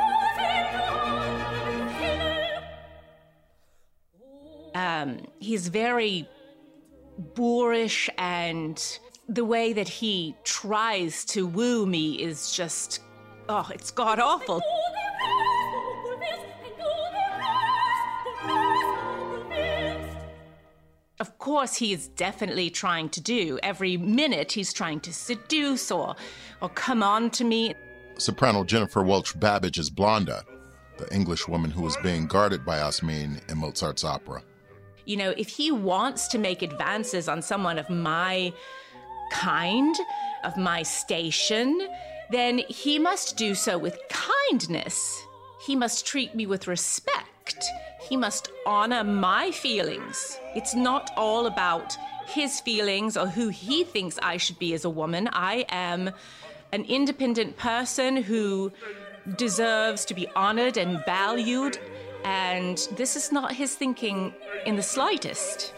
viel. 4.29 4.75
Um, 4.75 5.09
he's 5.38 5.69
very 5.69 6.29
boorish, 7.35 8.11
and 8.19 9.01
the 9.31 9.47
way 9.47 9.73
that 9.73 9.88
he 9.88 10.37
tries 10.45 11.25
to 11.25 11.47
woo 11.47 11.87
me 11.87 12.21
is 12.21 12.53
just, 12.53 13.01
oh, 13.49 13.67
it's 13.73 13.91
god 13.91 14.21
awful. 14.21 14.61
Course, 21.48 21.76
he 21.76 21.94
is 21.94 22.08
definitely 22.08 22.68
trying 22.68 23.08
to 23.08 23.22
do. 23.22 23.58
Every 23.62 23.96
minute, 23.96 24.52
he's 24.52 24.70
trying 24.70 25.00
to 25.00 25.14
seduce 25.14 25.90
or, 25.90 26.14
or 26.61 26.68
come 26.68 27.02
on 27.02 27.30
to 27.30 27.42
me. 27.42 27.72
Soprano 28.18 28.64
Jennifer 28.64 29.02
Welch 29.02 29.32
Babidge 29.40 29.78
is 29.78 29.88
Blonde, 29.88 30.30
the 30.98 31.11
English 31.11 31.48
woman 31.48 31.70
who 31.70 31.80
was 31.80 31.96
being 32.02 32.26
guarded 32.26 32.66
by 32.66 32.80
Osmin 32.80 33.40
in 33.50 33.56
Mozart's 33.56 34.04
opera. 34.04 34.42
You 35.06 35.16
know, 35.16 35.32
if 35.38 35.48
he 35.48 35.72
wants 35.72 36.28
to 36.28 36.38
make 36.38 36.61
advances 36.61 37.30
on 37.30 37.40
someone 37.40 37.78
of 37.78 37.88
my 37.88 38.52
kind, 39.32 39.96
of 40.44 40.54
my 40.58 40.82
station, 40.82 41.88
then 42.30 42.58
he 42.68 42.98
must 42.98 43.38
do 43.38 43.54
so 43.54 43.78
with 43.78 43.98
kindness. 44.11 45.24
He 45.64 45.74
must 45.74 46.04
treat 46.04 46.34
me 46.34 46.44
with 46.44 46.68
respect. 46.68 47.26
He 48.08 48.16
must 48.16 48.50
honor 48.64 49.04
my 49.04 49.50
feelings. 49.50 50.38
It's 50.54 50.74
not 50.74 51.11
all 51.16 51.46
about 51.46 51.96
his 52.26 52.61
feelings 52.61 53.16
or 53.16 53.26
who 53.26 53.48
he 53.48 53.84
thinks 53.84 54.18
I 54.22 54.37
should 54.37 54.58
be 54.58 54.74
as 54.74 54.84
a 54.84 54.90
woman. 54.90 55.28
I 55.32 55.64
am 55.68 56.11
an 56.72 56.84
independent 56.84 57.56
person 57.56 58.16
who 58.16 58.72
deserves 59.37 60.04
to 60.06 60.14
be 60.14 60.26
honored 60.37 60.76
and 60.76 61.04
valued, 61.04 61.78
and 62.24 62.76
this 62.96 63.16
is 63.16 63.32
not 63.32 63.52
his 63.52 63.74
thinking 63.74 64.34
in 64.66 64.76
the 64.76 64.82
slightest. 64.82 65.74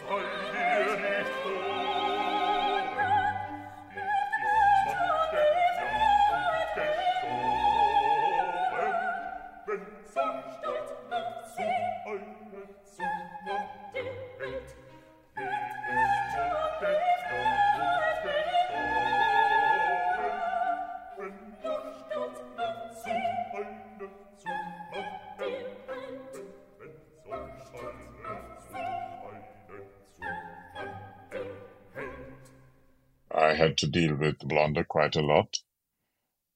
To 33.80 33.86
deal 33.86 34.14
with 34.14 34.40
Blonde 34.40 34.86
quite 34.88 35.16
a 35.16 35.22
lot, 35.22 35.56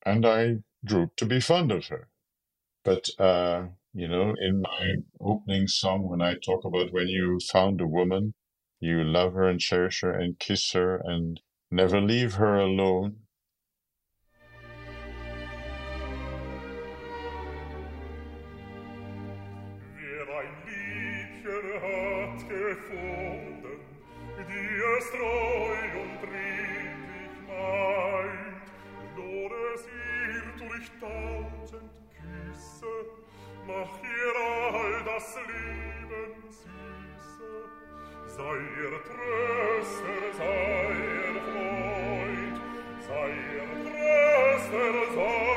and 0.04 0.26
I 0.26 0.56
grew 0.84 1.10
to 1.16 1.24
be 1.24 1.40
fond 1.40 1.72
of 1.72 1.86
her. 1.86 2.10
But, 2.84 3.08
uh, 3.18 3.68
you 3.94 4.08
know, 4.08 4.34
in 4.38 4.60
my 4.60 4.96
opening 5.18 5.66
song, 5.66 6.06
when 6.06 6.20
I 6.20 6.34
talk 6.34 6.66
about 6.66 6.92
when 6.92 7.08
you 7.08 7.40
found 7.40 7.80
a 7.80 7.86
woman, 7.86 8.34
you 8.78 9.02
love 9.02 9.32
her 9.32 9.48
and 9.48 9.58
cherish 9.58 10.02
her 10.02 10.12
and 10.12 10.38
kiss 10.38 10.72
her 10.72 10.98
and 10.98 11.40
never 11.70 11.98
leave 11.98 12.34
her 12.34 12.58
alone. 12.58 13.20
Gefunden, 22.46 23.80
die 24.36 24.98
es 24.98 25.10
treu 25.10 26.02
und 26.02 26.20
ich 30.84 30.90
tausend 31.00 31.90
Küsse, 32.14 32.94
mach 33.66 33.94
ihr 34.02 34.34
all 34.72 35.04
das 35.04 35.36
Leben 35.48 36.50
süße. 36.50 37.52
Sei 38.26 38.56
ihr 38.82 38.94
Tröster, 39.08 40.20
sei 40.38 40.92
ihr 41.16 41.36
Freund, 41.48 42.56
sei 43.06 43.30
ihr 43.54 43.68
Tröster, 43.84 44.94
sei 45.14 45.53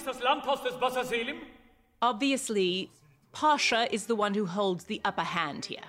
Ist 0.00 0.06
das 0.06 0.22
Landhaus 0.22 0.62
des 0.62 0.80
Wasserselim? 0.80 1.42
Obviously, 2.00 2.88
Pasha 3.32 3.86
is 3.92 4.06
the 4.06 4.16
one 4.16 4.32
who 4.32 4.46
holds 4.46 4.84
the 4.84 4.98
upper 5.04 5.22
hand 5.22 5.66
here. 5.66 5.88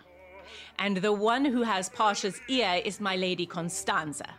And 0.78 0.98
the 0.98 1.14
one 1.14 1.46
who 1.46 1.62
has 1.62 1.88
Pasha's 1.88 2.42
ear 2.50 2.82
is 2.84 3.00
my 3.00 3.16
lady 3.16 3.46
Constanza. 3.46 4.36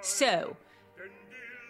So, 0.00 0.56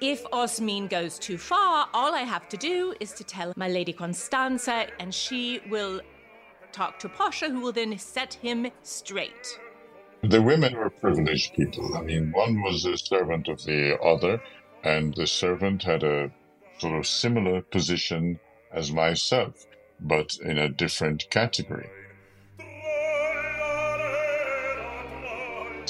if 0.00 0.22
Osmin 0.30 0.88
goes 0.88 1.18
too 1.18 1.36
far, 1.36 1.88
all 1.92 2.14
I 2.14 2.20
have 2.20 2.48
to 2.50 2.56
do 2.56 2.94
is 3.00 3.10
to 3.14 3.24
tell 3.24 3.54
my 3.56 3.66
lady 3.66 3.92
Constanza, 3.92 4.86
and 5.00 5.12
she 5.12 5.60
will 5.68 6.00
talk 6.70 7.00
to 7.00 7.08
Pasha, 7.08 7.50
who 7.50 7.58
will 7.58 7.72
then 7.72 7.98
set 7.98 8.34
him 8.34 8.70
straight. 8.84 9.58
The 10.22 10.40
women 10.40 10.76
were 10.76 10.90
privileged 10.90 11.54
people. 11.54 11.96
I 11.96 12.02
mean, 12.02 12.30
one 12.30 12.62
was 12.62 12.84
a 12.84 12.96
servant 12.96 13.48
of 13.48 13.64
the 13.64 13.98
other, 14.00 14.40
and 14.84 15.12
the 15.14 15.26
servant 15.26 15.82
had 15.82 16.04
a 16.04 16.30
sort 16.80 16.98
of 16.98 17.06
similar 17.06 17.60
position 17.60 18.40
as 18.72 18.90
myself, 18.90 19.66
but 20.00 20.36
in 20.42 20.58
a 20.58 20.68
different 20.68 21.28
category. 21.30 21.88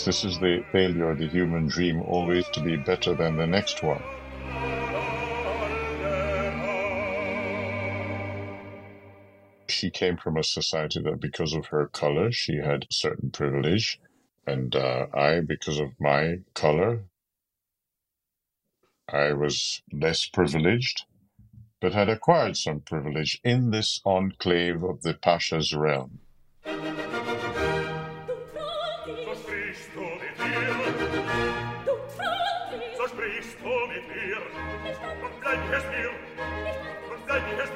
This 0.05 0.25
is 0.25 0.39
the 0.41 0.65
failure 0.73 1.11
of 1.11 1.19
the 1.19 1.29
human 1.29 1.69
dream, 1.69 2.03
always 2.03 2.49
to 2.51 2.61
be 2.61 2.77
better 2.77 3.15
than 3.15 3.37
the 3.37 3.47
next 3.47 3.83
one. 3.83 4.03
She 9.69 9.91
came 9.91 10.17
from 10.17 10.37
a 10.37 10.43
society 10.43 11.01
that, 11.03 11.21
because 11.21 11.53
of 11.55 11.67
her 11.67 11.87
color, 11.87 12.33
she 12.33 12.57
had 12.57 12.87
certain 12.91 13.31
privilege, 13.31 14.01
and 14.47 14.75
uh, 14.75 15.07
I, 15.15 15.41
because 15.41 15.79
of 15.79 15.91
my 16.01 16.41
color, 16.55 17.05
I 19.13 19.33
was 19.33 19.83
less 19.93 20.27
privileged, 20.27 21.05
but 21.81 21.93
had 21.93 22.09
acquired 22.09 22.57
some 22.57 22.81
privilege 22.81 23.41
in 23.43 23.71
this 23.71 24.01
enclave 24.05 24.85
of 24.85 25.03
the 25.03 25.15
Pasha's 25.15 25.75
realm. 25.75 26.21
So 26.65 26.73
mit 33.89 34.07
mir. 34.09 34.39
So 34.57 34.69
mir. 35.91 36.11
Und 37.11 37.25
bleib 37.27 37.43
ich 37.51 37.57
es 37.57 37.71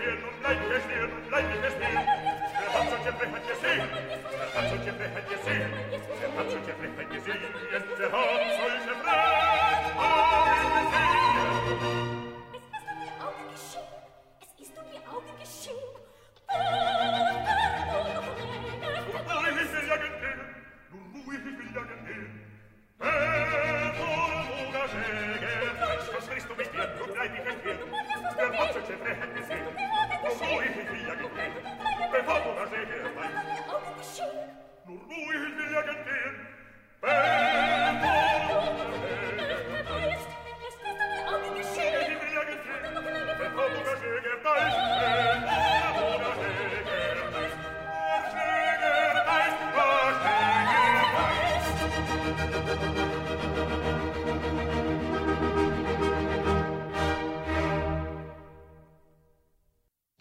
Nur 34.87 34.99
ruhig 35.09 35.57
will 35.57 35.75
er 35.77 35.83
gehen, 36.05 36.37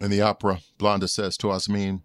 In 0.03 0.11
the 0.11 0.21
opera, 0.21 0.59
Blonde 0.77 1.09
says 1.09 1.37
to 1.37 1.47
Osmin, 1.47 2.01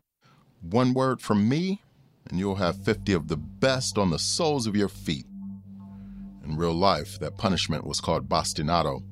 One 0.60 0.94
word 0.94 1.20
from 1.20 1.48
me, 1.48 1.82
and 2.30 2.38
you'll 2.38 2.54
have 2.54 2.84
50 2.84 3.12
of 3.12 3.26
the 3.26 3.36
best 3.36 3.98
on 3.98 4.10
the 4.10 4.20
soles 4.20 4.68
of 4.68 4.76
your 4.76 4.88
feet. 4.88 5.26
In 6.44 6.56
real 6.56 6.74
life, 6.74 7.18
that 7.18 7.36
punishment 7.36 7.84
was 7.84 8.00
called 8.00 8.28
bastinado. 8.28 9.02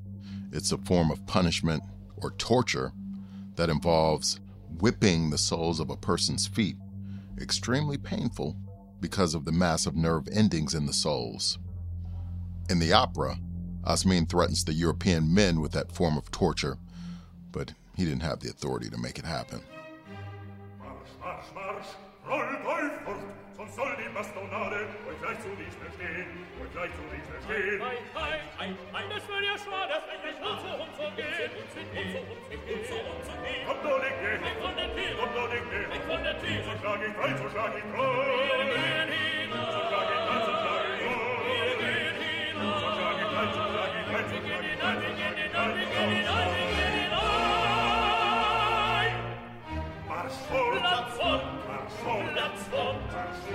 It's 0.53 0.71
a 0.71 0.79
form 0.79 1.11
of 1.11 1.27
punishment 1.27 1.83
or 2.19 2.31
torture 2.39 2.93
that 3.57 3.71
involves 3.71 4.39
whipping 4.79 5.31
the 5.31 5.39
soles 5.39 5.81
of 5.81 5.91
a 5.91 5.97
person's 5.97 6.47
feet. 6.47 6.77
Extremely 7.41 7.99
painful 7.99 8.57
because 9.01 9.35
of 9.35 9.45
the 9.45 9.51
massive 9.51 9.97
nerve 9.97 10.29
endings 10.31 10.75
in 10.75 10.87
the 10.87 10.93
soles. 10.93 11.59
In 12.71 12.79
the 12.79 12.93
opera, 12.93 13.41
Osmin 13.83 14.29
threatens 14.29 14.63
the 14.63 14.75
European 14.75 15.35
men 15.35 15.61
with 15.61 15.73
that 15.73 15.91
form 15.91 16.17
of 16.17 16.31
torture, 16.31 16.79
but 17.51 17.73
he 17.97 18.05
didn't 18.05 18.23
have 18.23 18.41
the 18.41 18.51
authority 18.51 18.91
to 18.91 18.99
make 18.99 19.19
it 19.19 19.25
happen. 19.25 19.61
Ich 53.47 53.53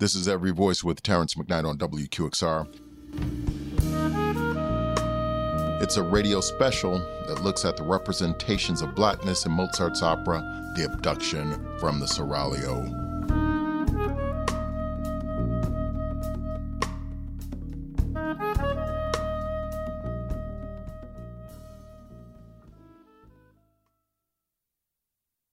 This 0.02 0.16
is 0.16 0.26
Every 0.26 0.50
Voice 0.50 0.82
with 0.82 1.00
Terrance 1.00 1.34
McKnight 1.34 1.64
on 1.64 1.78
WQXR. 1.78 2.66
It's 5.80 5.96
a 5.96 6.02
radio 6.02 6.40
special 6.40 6.98
that 7.28 7.44
looks 7.44 7.64
at 7.64 7.76
the 7.76 7.84
representations 7.84 8.82
of 8.82 8.96
blackness 8.96 9.46
in 9.46 9.52
Mozart's 9.52 10.02
opera, 10.02 10.42
The 10.76 10.86
Abduction 10.86 11.78
from 11.78 12.00
the 12.00 12.06
Seraglio. 12.06 13.12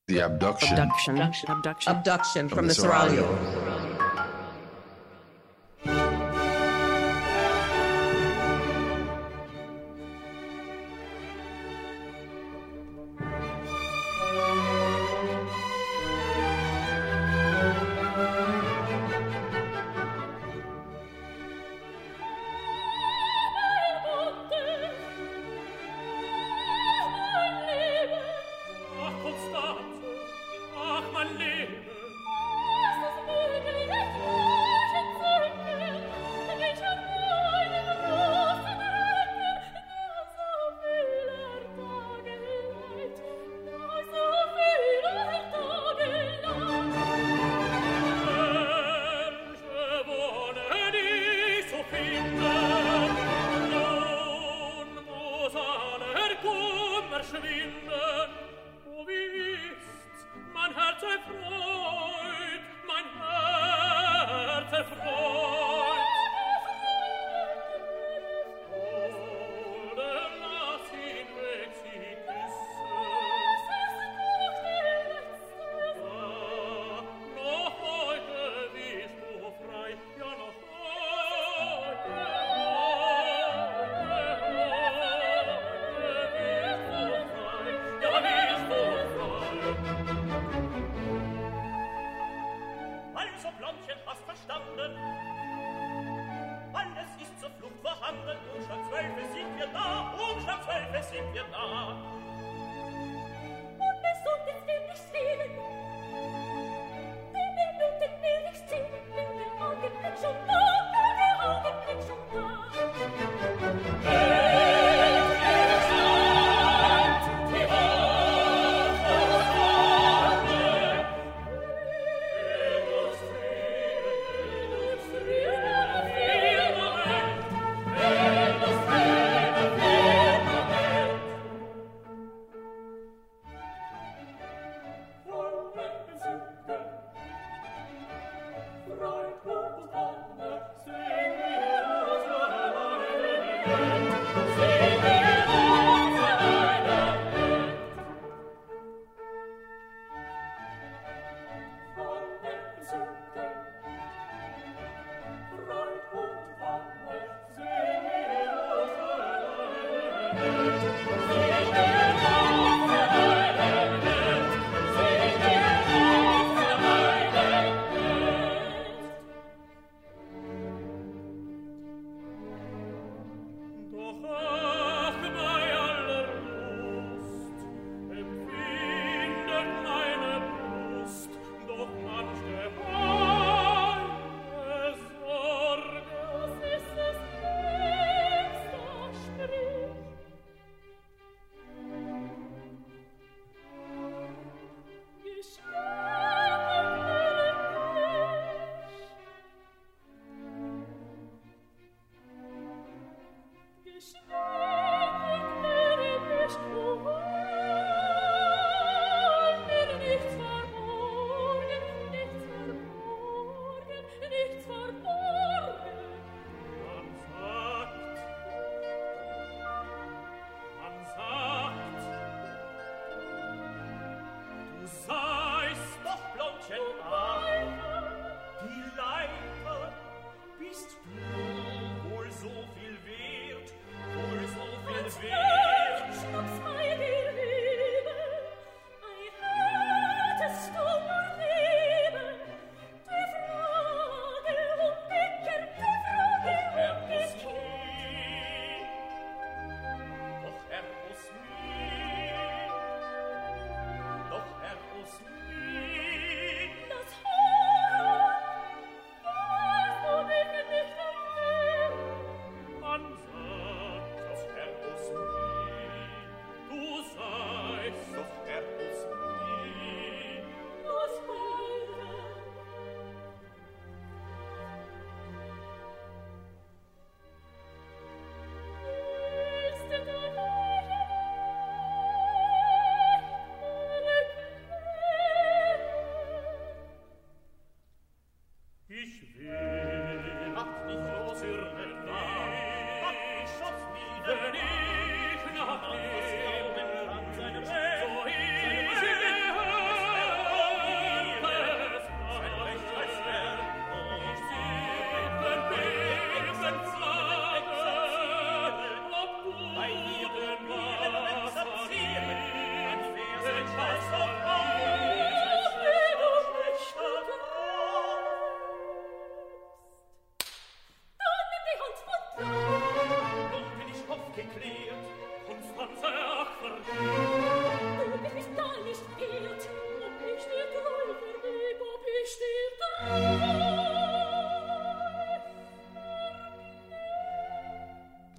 The 0.07 0.21
abduction. 0.21 0.69
Abduction. 0.69 1.13
Abduction. 1.19 1.49
Abduction. 1.51 1.91
Abduction 1.95 2.49
from 2.49 2.65
the 2.65 2.73
Seraglio. 2.73 3.27
Ach, 3.31 3.68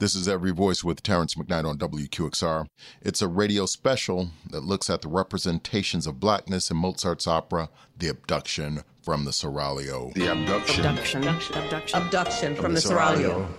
This 0.00 0.14
is 0.14 0.26
Every 0.26 0.50
Voice 0.50 0.82
with 0.82 1.02
Terrance 1.02 1.34
McKnight 1.34 1.68
on 1.68 1.76
WQXR. 1.76 2.68
It's 3.02 3.20
a 3.20 3.28
radio 3.28 3.66
special 3.66 4.30
that 4.48 4.64
looks 4.64 4.88
at 4.88 5.02
the 5.02 5.08
representations 5.08 6.06
of 6.06 6.18
blackness 6.18 6.70
in 6.70 6.78
Mozart's 6.78 7.26
opera, 7.26 7.68
The 7.98 8.08
Abduction 8.08 8.82
from 9.02 9.26
the 9.26 9.30
Seraglio. 9.30 10.14
The 10.14 10.28
abduction. 10.28 10.86
Abduction. 10.86 11.24
Abduction. 11.24 12.02
Abduction 12.02 12.54
from, 12.54 12.62
From 12.62 12.74
the 12.74 12.80
the 12.80 12.88
Seraglio. 12.88 13.46
Oh, 13.46 13.54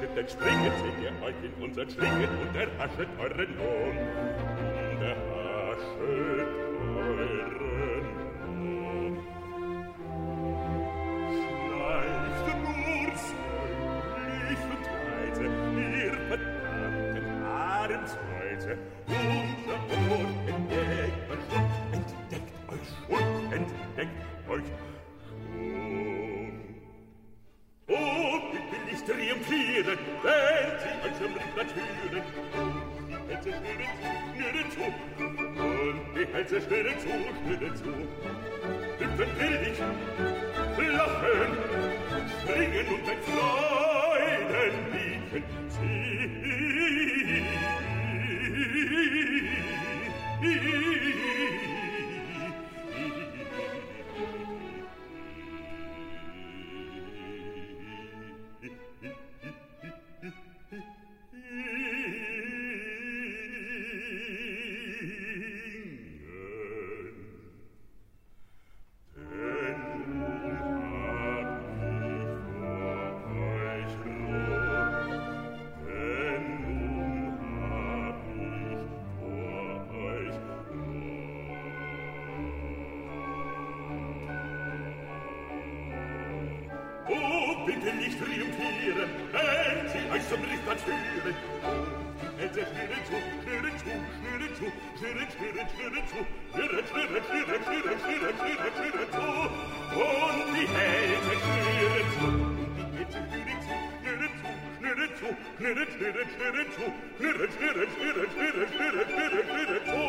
bittet, 0.00 0.30
springet, 0.30 0.72
seht 0.78 0.98
ihr 1.02 1.12
euch 1.24 1.34
in 1.42 1.52
unseren 1.62 1.90
Schlingen 1.90 2.28
und 2.40 2.56
erhaschet 2.56 3.08
euren 3.18 3.56
Lohn. 3.56 3.96
Und 4.90 5.02
erhaschet 5.02 6.48
euren 6.96 7.47
Stunden 39.18 39.36
will 39.40 39.72
ich 39.72 39.78
lachen, 40.96 41.50
springen 42.40 42.86
und 42.86 43.08
entfleuen 43.08 44.48
liegen, 44.92 45.97
bitte 87.68 87.94
nicht 87.96 88.18
triumphieren, 88.18 89.10
endlich 89.34 90.10
ein 90.10 90.22
Sonnenlicht 90.30 90.66
ans 90.66 90.82
Führen. 90.82 91.36
Hätte 92.38 92.60
oh, 92.60 92.70
schnüre 92.72 92.98
zu, 93.04 93.16
schnüre 93.42 93.70
zu, 93.76 93.92
schnüre 94.16 94.48
zu, 94.56 94.66
schnüre, 94.96 95.24
schnüre, 95.34 95.62
schnüre 95.74 96.00
zu, 96.08 96.18
schnüre, 96.54 96.80
schnüre, 96.88 97.18
schnüre, 97.28 97.56
schnüre, 97.64 97.94
schnüre, 98.00 98.30
schnüre, 98.38 98.68
schnüre 98.76 99.04
zu, 99.12 99.26
und 100.00 100.48
die 100.54 100.68
Hälte 100.76 101.34
schnüre 101.44 102.02
zu 102.14 102.57
tu, 105.28 105.64
liret, 105.64 106.00
liret, 106.00 106.30
liret 106.40 106.68
tu, 106.74 106.84
liret, 107.20 107.50
liret, 107.60 107.88
liret, 108.00 108.32
liret, 108.38 108.72
liret, 108.80 109.10
liret, 109.18 109.48
liret 109.56 109.84
tu, 109.84 110.02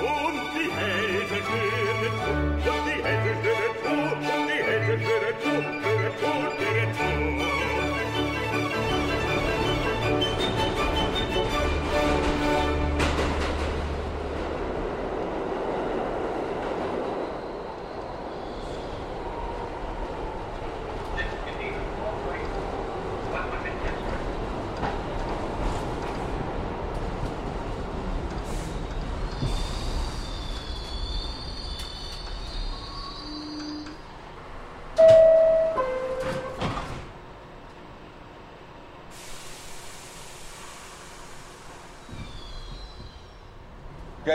und 0.00 0.36
die 0.54 0.70
Hälse 0.76 1.38
liret 1.50 2.14
tu, 2.22 2.32
und 2.70 2.86
die 2.86 3.02
Hälse 3.04 3.32
liret 3.44 3.76
tu, 3.82 3.92
und 3.92 4.48
die 4.48 4.62
Hälse 4.66 4.94
liret 5.06 5.36
tu, 5.42 5.52
liret 5.84 6.14
tu, 6.20 6.32
liret 6.60 6.90
tu. 6.98 7.75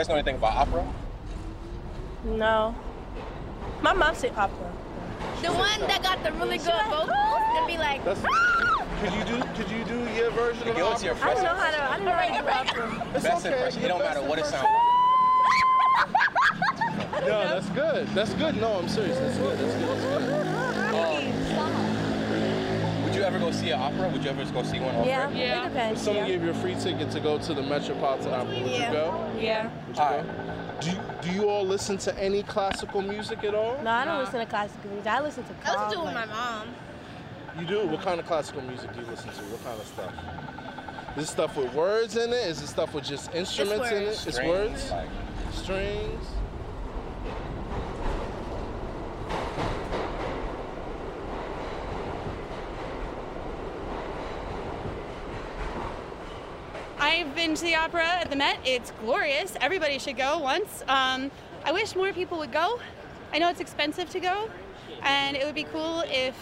You 0.02 0.06
guys 0.06 0.08
know 0.08 0.16
anything 0.16 0.34
about 0.34 0.56
opera? 0.56 0.84
No. 2.24 2.74
My 3.82 3.92
mom 3.92 4.16
said 4.16 4.32
opera. 4.34 4.72
The 5.42 5.52
one 5.52 5.78
that 5.82 6.02
got 6.02 6.24
the 6.24 6.32
really 6.32 6.58
good 6.58 6.74
vocals 6.90 7.08
ah! 7.12 7.58
and 7.58 7.68
be 7.68 7.78
like, 7.78 8.04
That's, 8.04 8.20
ah! 8.24 8.84
could 9.00 9.12
you 9.12 9.24
do 9.24 9.40
could 9.54 9.70
you 9.70 9.84
do 9.84 10.12
your 10.14 10.32
version 10.32 10.66
of 10.66 10.74
Give 10.74 10.86
us 10.86 11.04
opera? 11.04 11.14
your 11.14 11.24
I 11.24 11.34
don't 11.34 11.44
know 11.44 11.54
how 11.54 11.70
to. 11.70 11.82
I 11.84 11.96
don't 11.98 12.06
know 12.06 12.12
how 12.14 12.26
to 12.26 12.42
do 12.42 12.48
opera. 12.48 13.06
It's 13.14 13.22
Best 13.22 13.46
okay. 13.46 13.54
impression. 13.54 13.84
It 13.84 13.86
don't 13.86 14.00
matter 14.00 14.22
what 14.22 14.40
it 14.40 14.46
sounds 14.46 14.64
like. 14.64 14.72
No, 17.20 17.46
that's 17.46 17.68
good. 17.68 18.08
That's 18.08 18.34
good. 18.34 18.56
No, 18.56 18.78
I'm 18.78 18.88
serious. 18.88 19.16
That's 19.20 19.38
good. 19.38 19.56
That's 19.56 19.74
good. 19.76 19.88
That's 19.88 20.48
good. 20.48 20.51
Would 23.32 23.40
you 23.40 23.46
ever 23.46 23.52
go 23.52 23.58
see 23.62 23.70
an 23.70 23.80
opera? 23.80 24.08
Would 24.10 24.24
you 24.24 24.30
ever 24.30 24.44
go 24.52 24.62
see 24.62 24.78
one? 24.78 24.94
Yeah, 25.06 25.26
Opera? 25.64 25.88
it 25.88 25.92
If 25.92 25.98
someone 25.98 26.26
yeah. 26.26 26.32
gave 26.32 26.42
you 26.44 26.50
a 26.50 26.54
free 26.54 26.74
ticket 26.74 27.10
to 27.12 27.20
go 27.20 27.38
to 27.38 27.54
the 27.54 27.62
Metropolitan 27.62 28.30
Opera, 28.34 28.60
would 28.62 28.70
Yeah. 28.70 28.86
you 28.88 28.92
go? 28.92 29.30
Yeah. 29.40 29.70
Would 29.86 29.96
you 29.96 30.02
go? 30.02 30.76
Do 30.82 30.90
you, 30.90 30.98
do 31.22 31.30
you 31.30 31.48
all 31.48 31.64
listen 31.64 31.96
to 31.98 32.18
any 32.22 32.42
classical 32.42 33.00
music 33.00 33.42
at 33.44 33.54
all? 33.54 33.80
No, 33.82 33.90
I 33.90 34.04
don't 34.04 34.18
listen 34.18 34.38
to 34.40 34.44
classical 34.46 34.90
music. 34.90 35.06
I 35.10 35.20
listen 35.22 35.44
to 35.44 35.50
I 35.50 35.54
pop. 35.64 35.86
listen 35.86 35.92
to 35.92 36.02
it 36.02 36.04
with 36.04 36.14
my 36.14 36.26
mom. 36.26 36.68
You 37.58 37.66
do? 37.66 37.86
What 37.86 38.02
kind 38.02 38.20
of 38.20 38.26
classical 38.26 38.60
music 38.62 38.92
do 38.92 39.00
you 39.00 39.06
listen 39.06 39.30
to? 39.30 39.40
What 39.44 39.64
kind 39.64 39.80
of 39.80 39.86
stuff? 39.86 40.12
Is 41.16 41.24
it 41.24 41.32
stuff 41.32 41.56
with 41.56 41.72
words 41.72 42.16
in 42.18 42.30
it? 42.34 42.46
Is 42.48 42.60
it 42.62 42.66
stuff 42.66 42.92
with 42.92 43.04
just 43.04 43.34
instruments 43.34 43.90
in 43.90 43.96
it? 44.02 44.06
words. 44.08 44.26
It's 44.26 44.42
words? 44.42 44.90
like- 44.90 45.08
Strings? 45.52 46.26
I've 56.98 57.31
been 57.42 57.56
to 57.56 57.64
the 57.64 57.74
opera 57.74 58.06
at 58.06 58.30
the 58.30 58.36
Met. 58.36 58.56
It's 58.64 58.92
glorious. 59.00 59.56
Everybody 59.60 59.98
should 59.98 60.16
go 60.16 60.38
once. 60.38 60.84
Um, 60.86 61.28
I 61.64 61.72
wish 61.72 61.96
more 61.96 62.12
people 62.12 62.38
would 62.38 62.52
go. 62.52 62.78
I 63.32 63.40
know 63.40 63.48
it's 63.48 63.60
expensive 63.60 64.08
to 64.10 64.20
go, 64.20 64.48
and 65.02 65.36
it 65.36 65.44
would 65.44 65.56
be 65.56 65.64
cool 65.64 66.04
if 66.06 66.36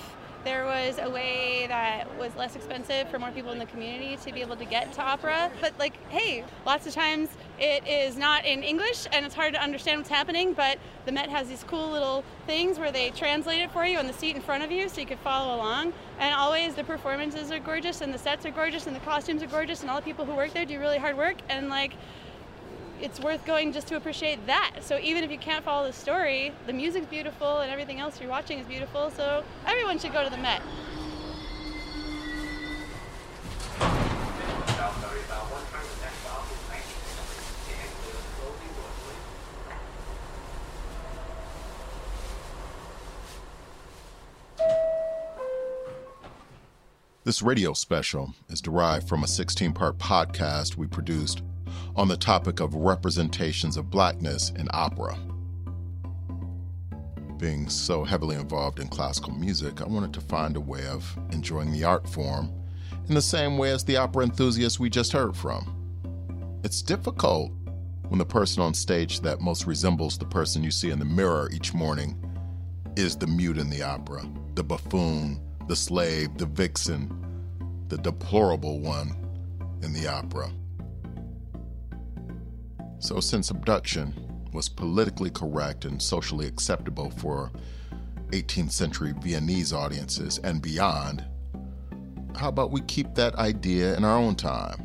there 0.44 0.66
was 0.66 0.98
a 0.98 1.08
way 1.08 1.64
that 1.68 2.04
was 2.18 2.36
less 2.36 2.54
expensive 2.54 3.08
for 3.08 3.18
more 3.18 3.30
people 3.30 3.50
in 3.50 3.58
the 3.58 3.64
community 3.64 4.18
to 4.18 4.30
be 4.30 4.42
able 4.42 4.56
to 4.56 4.66
get 4.66 4.92
to 4.92 5.00
opera. 5.00 5.50
But, 5.62 5.72
like, 5.78 5.94
hey, 6.10 6.44
lots 6.66 6.86
of 6.86 6.92
times 6.92 7.30
it 7.60 7.86
is 7.86 8.16
not 8.16 8.46
in 8.46 8.62
English 8.62 9.06
and 9.12 9.26
it's 9.26 9.34
hard 9.34 9.52
to 9.52 9.62
understand 9.62 9.98
what's 9.98 10.08
happening, 10.08 10.54
but 10.54 10.78
the 11.04 11.12
Met 11.12 11.28
has 11.28 11.48
these 11.48 11.62
cool 11.64 11.90
little 11.90 12.24
things 12.46 12.78
where 12.78 12.90
they 12.90 13.10
translate 13.10 13.60
it 13.60 13.70
for 13.70 13.84
you 13.84 13.98
on 13.98 14.06
the 14.06 14.14
seat 14.14 14.34
in 14.34 14.40
front 14.40 14.64
of 14.64 14.72
you 14.72 14.88
so 14.88 15.00
you 15.00 15.06
can 15.06 15.18
follow 15.18 15.54
along. 15.54 15.92
And 16.18 16.34
always 16.34 16.74
the 16.74 16.84
performances 16.84 17.52
are 17.52 17.58
gorgeous 17.58 18.00
and 18.00 18.14
the 18.14 18.18
sets 18.18 18.46
are 18.46 18.50
gorgeous 18.50 18.86
and 18.86 18.96
the 18.96 19.00
costumes 19.00 19.42
are 19.42 19.46
gorgeous 19.46 19.82
and 19.82 19.90
all 19.90 19.96
the 19.96 20.04
people 20.04 20.24
who 20.24 20.34
work 20.34 20.54
there 20.54 20.64
do 20.64 20.80
really 20.80 20.98
hard 20.98 21.18
work. 21.18 21.36
And, 21.50 21.68
like, 21.68 21.92
it's 23.02 23.20
worth 23.20 23.44
going 23.44 23.72
just 23.72 23.88
to 23.88 23.96
appreciate 23.96 24.46
that. 24.46 24.76
So 24.80 24.98
even 24.98 25.22
if 25.22 25.30
you 25.30 25.38
can't 25.38 25.64
follow 25.64 25.86
the 25.86 25.92
story, 25.92 26.52
the 26.66 26.72
music's 26.72 27.06
beautiful 27.06 27.60
and 27.60 27.70
everything 27.70 28.00
else 28.00 28.20
you're 28.20 28.30
watching 28.30 28.58
is 28.58 28.66
beautiful. 28.66 29.10
So 29.10 29.44
everyone 29.66 29.98
should 29.98 30.12
go 30.12 30.24
to 30.24 30.30
the 30.30 30.38
Met. 30.38 30.62
This 47.22 47.42
radio 47.42 47.74
special 47.74 48.32
is 48.48 48.62
derived 48.62 49.06
from 49.06 49.22
a 49.22 49.28
16 49.28 49.74
part 49.74 49.98
podcast 49.98 50.76
we 50.76 50.86
produced 50.86 51.42
on 51.94 52.08
the 52.08 52.16
topic 52.16 52.60
of 52.60 52.74
representations 52.74 53.76
of 53.76 53.90
blackness 53.90 54.48
in 54.56 54.68
opera. 54.72 55.18
Being 57.36 57.68
so 57.68 58.04
heavily 58.04 58.36
involved 58.36 58.80
in 58.80 58.88
classical 58.88 59.34
music, 59.34 59.82
I 59.82 59.86
wanted 59.86 60.14
to 60.14 60.22
find 60.22 60.56
a 60.56 60.60
way 60.60 60.86
of 60.86 61.14
enjoying 61.30 61.72
the 61.72 61.84
art 61.84 62.08
form 62.08 62.50
in 63.06 63.14
the 63.14 63.20
same 63.20 63.58
way 63.58 63.70
as 63.70 63.84
the 63.84 63.98
opera 63.98 64.24
enthusiasts 64.24 64.80
we 64.80 64.88
just 64.88 65.12
heard 65.12 65.36
from. 65.36 65.76
It's 66.64 66.80
difficult 66.80 67.52
when 68.08 68.16
the 68.18 68.24
person 68.24 68.62
on 68.62 68.72
stage 68.72 69.20
that 69.20 69.42
most 69.42 69.66
resembles 69.66 70.16
the 70.16 70.24
person 70.24 70.64
you 70.64 70.70
see 70.70 70.88
in 70.88 70.98
the 70.98 71.04
mirror 71.04 71.50
each 71.52 71.74
morning 71.74 72.18
is 72.96 73.14
the 73.14 73.26
mute 73.26 73.58
in 73.58 73.68
the 73.68 73.82
opera, 73.82 74.26
the 74.54 74.64
buffoon, 74.64 75.38
the 75.70 75.76
slave, 75.76 76.36
the 76.36 76.46
vixen, 76.46 77.08
the 77.86 77.98
deplorable 77.98 78.80
one 78.80 79.14
in 79.84 79.92
the 79.92 80.04
opera. 80.04 80.50
So, 82.98 83.20
since 83.20 83.52
abduction 83.52 84.12
was 84.52 84.68
politically 84.68 85.30
correct 85.30 85.84
and 85.84 86.02
socially 86.02 86.48
acceptable 86.48 87.10
for 87.10 87.52
18th 88.32 88.72
century 88.72 89.14
Viennese 89.20 89.72
audiences 89.72 90.38
and 90.42 90.60
beyond, 90.60 91.24
how 92.34 92.48
about 92.48 92.72
we 92.72 92.80
keep 92.80 93.14
that 93.14 93.36
idea 93.36 93.96
in 93.96 94.02
our 94.02 94.18
own 94.18 94.34
time? 94.34 94.84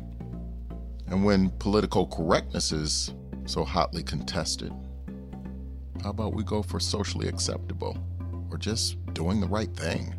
And 1.08 1.24
when 1.24 1.50
political 1.58 2.06
correctness 2.06 2.70
is 2.70 3.12
so 3.44 3.64
hotly 3.64 4.04
contested, 4.04 4.72
how 6.04 6.10
about 6.10 6.34
we 6.34 6.44
go 6.44 6.62
for 6.62 6.78
socially 6.78 7.26
acceptable 7.26 7.98
or 8.52 8.56
just 8.56 9.04
doing 9.14 9.40
the 9.40 9.48
right 9.48 9.74
thing? 9.76 10.14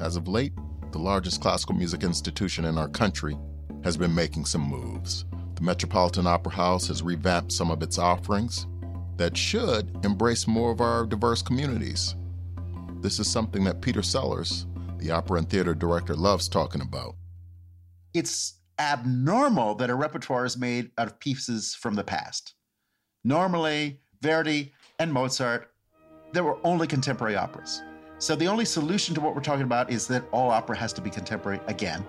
As 0.00 0.16
of 0.16 0.28
late, 0.28 0.52
the 0.92 0.98
largest 0.98 1.40
classical 1.40 1.74
music 1.74 2.04
institution 2.04 2.64
in 2.64 2.78
our 2.78 2.88
country 2.88 3.36
has 3.82 3.96
been 3.96 4.14
making 4.14 4.44
some 4.44 4.62
moves. 4.62 5.24
The 5.56 5.62
Metropolitan 5.62 6.26
Opera 6.26 6.52
House 6.52 6.86
has 6.86 7.02
revamped 7.02 7.52
some 7.52 7.70
of 7.70 7.82
its 7.82 7.98
offerings 7.98 8.66
that 9.16 9.36
should 9.36 9.90
embrace 10.04 10.46
more 10.46 10.70
of 10.70 10.80
our 10.80 11.04
diverse 11.04 11.42
communities. 11.42 12.14
This 13.00 13.18
is 13.18 13.28
something 13.28 13.64
that 13.64 13.80
Peter 13.80 14.02
Sellars, 14.02 14.66
the 14.98 15.10
opera 15.10 15.38
and 15.38 15.50
theater 15.50 15.74
director, 15.74 16.14
loves 16.14 16.48
talking 16.48 16.80
about. 16.80 17.16
It's 18.14 18.54
abnormal 18.78 19.74
that 19.76 19.90
a 19.90 19.94
repertoire 19.94 20.44
is 20.44 20.56
made 20.56 20.92
out 20.96 21.08
of 21.08 21.18
pieces 21.18 21.74
from 21.74 21.94
the 21.94 22.04
past. 22.04 22.54
Normally, 23.24 24.00
Verdi 24.22 24.72
and 25.00 25.12
Mozart, 25.12 25.72
there 26.32 26.44
were 26.44 26.58
only 26.62 26.86
contemporary 26.86 27.34
operas. 27.34 27.82
So 28.18 28.34
the 28.34 28.48
only 28.48 28.64
solution 28.64 29.14
to 29.14 29.20
what 29.20 29.34
we're 29.34 29.40
talking 29.40 29.62
about 29.62 29.90
is 29.90 30.06
that 30.08 30.24
all 30.32 30.50
opera 30.50 30.76
has 30.76 30.92
to 30.94 31.00
be 31.00 31.10
contemporary 31.10 31.60
again. 31.68 32.04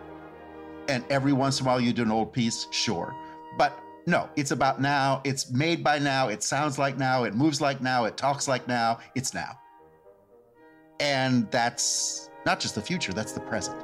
And 0.87 1.05
every 1.11 1.33
once 1.33 1.59
in 1.59 1.65
a 1.65 1.69
while 1.69 1.79
you 1.79 1.93
do 1.93 2.01
an 2.01 2.11
old 2.11 2.33
piece, 2.33 2.67
sure. 2.71 3.15
But 3.57 3.79
no, 4.07 4.27
it's 4.35 4.49
about 4.49 4.81
now. 4.81 5.21
It's 5.23 5.51
made 5.51 5.83
by 5.83 5.99
now. 5.99 6.29
It 6.29 6.41
sounds 6.41 6.79
like 6.79 6.97
now. 6.97 7.25
It 7.25 7.35
moves 7.35 7.61
like 7.61 7.79
now. 7.79 8.05
It 8.05 8.17
talks 8.17 8.47
like 8.47 8.67
now. 8.67 8.99
It's 9.13 9.35
now. 9.35 9.59
And 10.99 11.49
that's 11.51 12.29
not 12.45 12.59
just 12.59 12.73
the 12.73 12.81
future, 12.81 13.13
that's 13.13 13.33
the 13.33 13.41
present. 13.41 13.79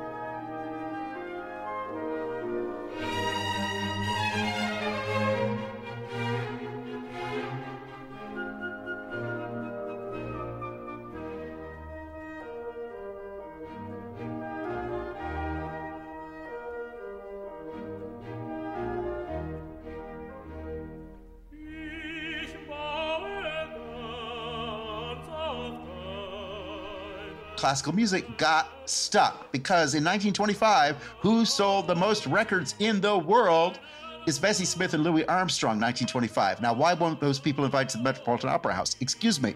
Classical 27.65 27.95
music 27.95 28.37
got 28.37 28.87
stuck 28.87 29.51
because 29.51 29.95
in 29.95 30.03
1925, 30.03 30.97
who 31.19 31.43
sold 31.43 31.87
the 31.87 31.95
most 31.95 32.27
records 32.27 32.75
in 32.77 33.01
the 33.01 33.17
world 33.17 33.79
is 34.27 34.37
Bessie 34.37 34.65
Smith 34.65 34.93
and 34.93 35.03
Louis 35.03 35.25
Armstrong, 35.25 35.79
1925. 35.79 36.61
Now, 36.61 36.75
why 36.75 36.93
weren't 36.93 37.19
those 37.19 37.39
people 37.39 37.65
invited 37.65 37.89
to 37.89 37.97
the 37.97 38.03
Metropolitan 38.03 38.49
Opera 38.49 38.71
House? 38.71 38.95
Excuse 38.99 39.41
me. 39.41 39.55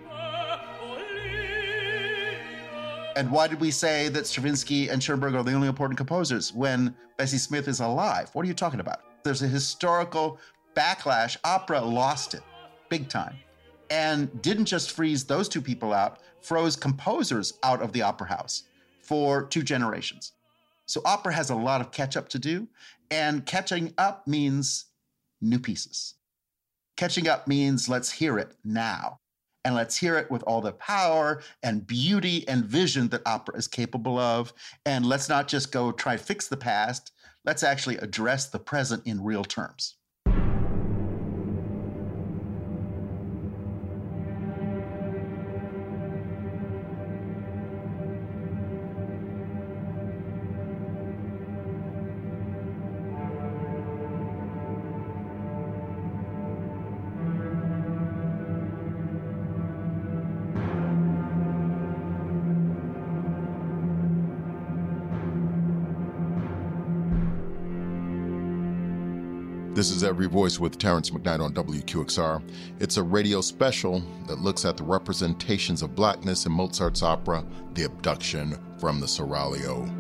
And 3.16 3.30
why 3.30 3.48
did 3.48 3.62
we 3.62 3.70
say 3.70 4.10
that 4.10 4.26
Stravinsky 4.26 4.90
and 4.90 5.04
Schoenberg 5.04 5.36
are 5.36 5.44
the 5.44 5.54
only 5.54 5.68
important 5.68 5.96
composers 5.96 6.52
when 6.52 6.96
Bessie 7.18 7.38
Smith 7.38 7.68
is 7.68 7.80
alive? 7.80 8.32
What 8.34 8.44
are 8.44 8.48
you 8.48 8.56
talking 8.56 8.80
about? 8.80 9.02
There's 9.24 9.44
a 9.44 9.48
historical 9.48 10.40
backlash. 10.76 11.38
Opera 11.44 11.80
lost 11.80 12.34
it 12.34 12.42
big 12.90 13.08
time 13.08 13.36
and 13.90 14.42
didn't 14.42 14.66
just 14.66 14.92
freeze 14.92 15.26
those 15.26 15.50
two 15.50 15.62
people 15.62 15.94
out, 15.94 16.20
froze 16.42 16.76
composers 16.76 17.54
out 17.64 17.82
of 17.82 17.92
the 17.94 18.02
opera 18.02 18.28
house 18.28 18.64
for 19.02 19.44
two 19.46 19.64
generations. 19.64 20.34
So 20.86 21.02
opera 21.06 21.34
has 21.34 21.50
a 21.50 21.56
lot 21.56 21.82
of 21.82 21.92
catch 21.92 22.18
up 22.18 22.30
to 22.30 22.40
do, 22.40 22.68
and 23.12 23.46
catching 23.46 23.94
up 23.98 24.28
means 24.28 24.86
new 25.42 25.60
pieces. 25.60 26.16
Catching 26.98 27.28
up 27.28 27.48
means 27.48 27.88
let's 27.88 28.12
hear 28.12 28.38
it 28.38 28.56
now. 28.64 29.20
And 29.66 29.76
let's 29.76 29.98
hear 29.98 30.18
it 30.18 30.32
with 30.32 30.42
all 30.44 30.62
the 30.62 30.72
power 30.72 31.42
and 31.64 31.86
beauty 31.86 32.48
and 32.48 32.66
vision 32.66 33.10
that 33.10 33.22
opera 33.26 33.58
is 33.58 33.68
capable 33.68 34.18
of. 34.18 34.54
And 34.86 35.06
let's 35.06 35.30
not 35.30 35.48
just 35.48 35.72
go 35.72 35.92
try 35.92 36.18
to 36.18 36.24
fix 36.24 36.48
the 36.48 36.58
past. 36.58 37.12
Let's 37.46 37.64
actually 37.64 37.98
address 37.98 38.48
the 38.48 38.60
present 38.60 39.06
in 39.06 39.24
real 39.24 39.44
terms. 39.44 39.96
Every 70.10 70.26
Voice 70.26 70.60
with 70.60 70.80
Terrance 70.80 71.12
McKnight 71.12 71.40
on 71.40 71.54
WQXR. 71.54 72.42
It's 72.80 72.98
a 72.98 73.04
radio 73.04 73.42
special 73.42 74.02
that 74.26 74.40
looks 74.40 74.66
at 74.66 74.76
the 74.76 74.84
representations 74.84 75.84
of 75.84 75.94
blackness 75.94 76.48
in 76.48 76.52
Mozart's 76.52 77.04
opera, 77.04 77.46
The 77.76 77.84
Abduction 77.84 78.58
from 78.80 79.00
the 79.00 79.06
Seraglio. 79.06 79.99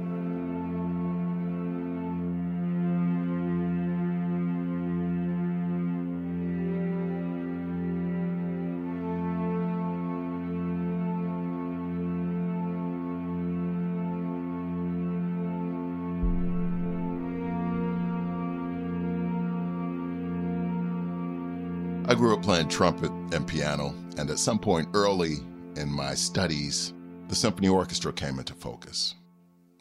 Trumpet 22.70 23.12
and 23.34 23.48
piano, 23.48 23.94
and 24.18 24.30
at 24.30 24.40
some 24.40 24.60
point 24.60 24.90
early 24.94 25.38
in 25.76 25.90
my 25.92 26.14
studies, 26.14 26.94
the 27.28 27.36
symphony 27.36 27.68
orchestra 27.68 28.14
came 28.14 28.40
into 28.40 28.54
focus. 28.54 29.16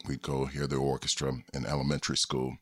We'd 0.07 0.21
go 0.21 0.45
hear 0.45 0.67
the 0.67 0.77
orchestra 0.77 1.33
in 1.53 1.65
elementary 1.65 2.17
school. 2.17 2.57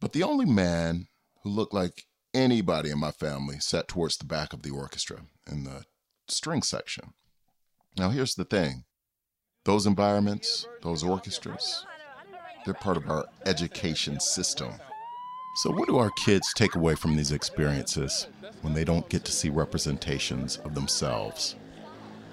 But 0.00 0.12
the 0.12 0.22
only 0.22 0.46
man 0.46 1.08
who 1.42 1.50
looked 1.50 1.74
like 1.74 2.04
anybody 2.34 2.90
in 2.90 2.98
my 2.98 3.10
family 3.10 3.58
sat 3.60 3.88
towards 3.88 4.16
the 4.16 4.24
back 4.24 4.52
of 4.52 4.62
the 4.62 4.70
orchestra 4.70 5.22
in 5.50 5.64
the 5.64 5.84
string 6.28 6.62
section. 6.62 7.14
Now, 7.96 8.10
here's 8.10 8.34
the 8.34 8.44
thing 8.44 8.84
those 9.64 9.86
environments, 9.86 10.66
those 10.82 11.02
orchestras, 11.02 11.84
they're 12.64 12.74
part 12.74 12.96
of 12.96 13.10
our 13.10 13.26
education 13.44 14.20
system. 14.20 14.72
So, 15.56 15.70
what 15.70 15.88
do 15.88 15.96
our 15.96 16.10
kids 16.10 16.52
take 16.54 16.74
away 16.74 16.94
from 16.94 17.16
these 17.16 17.32
experiences 17.32 18.28
when 18.66 18.74
they 18.74 18.82
don't 18.82 19.08
get 19.08 19.24
to 19.24 19.30
see 19.30 19.48
representations 19.48 20.56
of 20.64 20.74
themselves? 20.74 21.54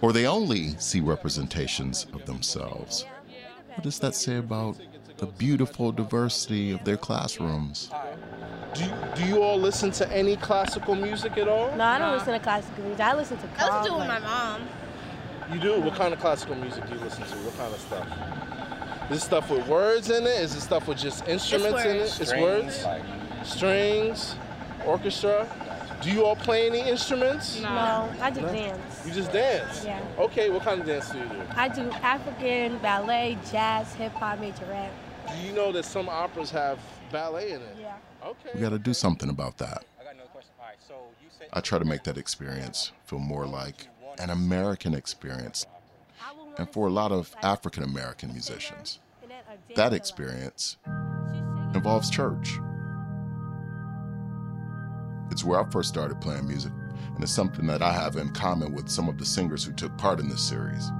Or 0.01 0.11
they 0.11 0.25
only 0.25 0.69
see 0.79 0.99
representations 0.99 2.07
of 2.11 2.25
themselves? 2.25 3.05
What 3.75 3.83
does 3.83 3.99
that 3.99 4.15
say 4.15 4.37
about 4.37 4.75
the 5.17 5.27
beautiful 5.27 5.91
diversity 5.91 6.71
of 6.71 6.83
their 6.85 6.97
classrooms? 6.97 7.91
Do 8.73 8.83
you, 8.83 8.91
do 9.15 9.25
you 9.25 9.43
all 9.43 9.59
listen 9.59 9.91
to 9.91 10.11
any 10.11 10.35
classical 10.35 10.95
music 10.95 11.37
at 11.37 11.47
all? 11.47 11.73
No, 11.75 11.83
I 11.83 11.99
don't 11.99 12.13
listen 12.13 12.33
to 12.33 12.39
classical 12.39 12.83
music. 12.83 12.99
I 13.05 13.13
listen 13.13 13.37
to 13.37 13.43
I 13.43 13.49
pop. 13.49 13.83
listen 13.83 13.91
to 13.91 13.97
it 13.97 13.99
with 13.99 14.07
my 14.07 14.19
mom. 14.19 14.67
You 15.53 15.59
do? 15.59 15.81
What 15.81 15.93
kind 15.93 16.15
of 16.15 16.19
classical 16.19 16.55
music 16.55 16.87
do 16.87 16.95
you 16.95 16.99
listen 17.01 17.21
to? 17.25 17.35
What 17.45 17.55
kind 17.57 17.71
of 17.71 17.79
stuff? 17.79 19.11
Is 19.11 19.17
it 19.17 19.21
stuff 19.21 19.51
with 19.51 19.67
words 19.67 20.09
in 20.09 20.23
it? 20.23 20.41
Is 20.41 20.55
it 20.55 20.61
stuff 20.61 20.87
with 20.87 20.97
just 20.97 21.27
instruments 21.27 21.83
in 21.85 21.91
it? 21.91 21.99
words. 21.99 22.19
It's 22.21 22.33
words? 22.33 22.83
like- 22.83 23.03
Strings? 23.45 24.35
Orchestra? 24.85 25.47
Do 26.03 26.11
you 26.11 26.25
all 26.25 26.35
play 26.35 26.67
any 26.67 26.81
instruments? 26.81 27.61
No, 27.61 27.69
no 27.69 28.13
I 28.21 28.29
just 28.29 28.41
No? 28.41 28.51
dance. 28.51 29.05
You 29.05 29.13
just 29.13 29.31
dance? 29.31 29.85
Yeah. 29.85 30.01
Okay, 30.17 30.49
what 30.49 30.63
kind 30.63 30.81
of 30.81 30.87
dance 30.87 31.09
do 31.09 31.19
you 31.19 31.25
do? 31.25 31.41
I 31.55 31.69
do 31.69 31.89
African, 31.91 32.77
ballet, 32.79 33.37
jazz, 33.51 33.93
hip 33.93 34.11
hop, 34.13 34.39
major 34.39 34.65
rap. 34.65 34.91
Do 35.29 35.47
you 35.47 35.53
know 35.53 35.71
that 35.71 35.85
some 35.85 36.09
operas 36.09 36.51
have 36.51 36.79
ballet 37.11 37.51
in 37.51 37.61
it? 37.61 37.77
Yeah. 37.79 37.95
Okay. 38.25 38.49
We 38.53 38.59
got 38.59 38.71
to 38.71 38.79
do 38.79 38.93
something 38.93 39.29
about 39.29 39.57
that. 39.59 39.85
I 39.99 40.03
got 40.03 40.13
another 40.13 40.29
question. 40.29 40.51
All 40.59 40.65
right, 40.65 40.75
so 40.85 40.95
you 41.21 41.29
said 41.37 41.47
I 41.53 41.61
try 41.61 41.79
to 41.79 41.85
make 41.85 42.03
that 42.03 42.17
experience 42.17 42.91
feel 43.05 43.19
more 43.19 43.45
like 43.45 43.87
an 44.19 44.29
American 44.29 44.93
experience. 44.93 45.65
And 46.57 46.69
for 46.71 46.87
a 46.87 46.91
lot 46.91 47.11
of 47.11 47.33
African 47.41 47.83
American 47.83 48.31
musicians, 48.31 48.99
that 49.75 49.93
experience 49.93 50.77
involves 51.73 52.09
church. 52.09 52.59
It's 55.33 55.43
where 55.43 55.59
I 55.59 55.67
first 55.71 55.89
started 55.89 56.21
playing 56.21 56.47
music, 56.47 56.71
and 57.15 57.23
it's 57.23 57.31
something 57.31 57.65
that 57.65 57.81
I 57.81 57.91
have 57.91 58.17
in 58.17 58.29
common 58.33 58.71
with 58.71 58.87
some 58.87 59.09
of 59.09 59.17
the 59.17 59.25
singers 59.25 59.63
who 59.63 59.73
took 59.73 59.97
part 59.97 60.19
in 60.19 60.29
this 60.29 60.47
series. 60.47 60.91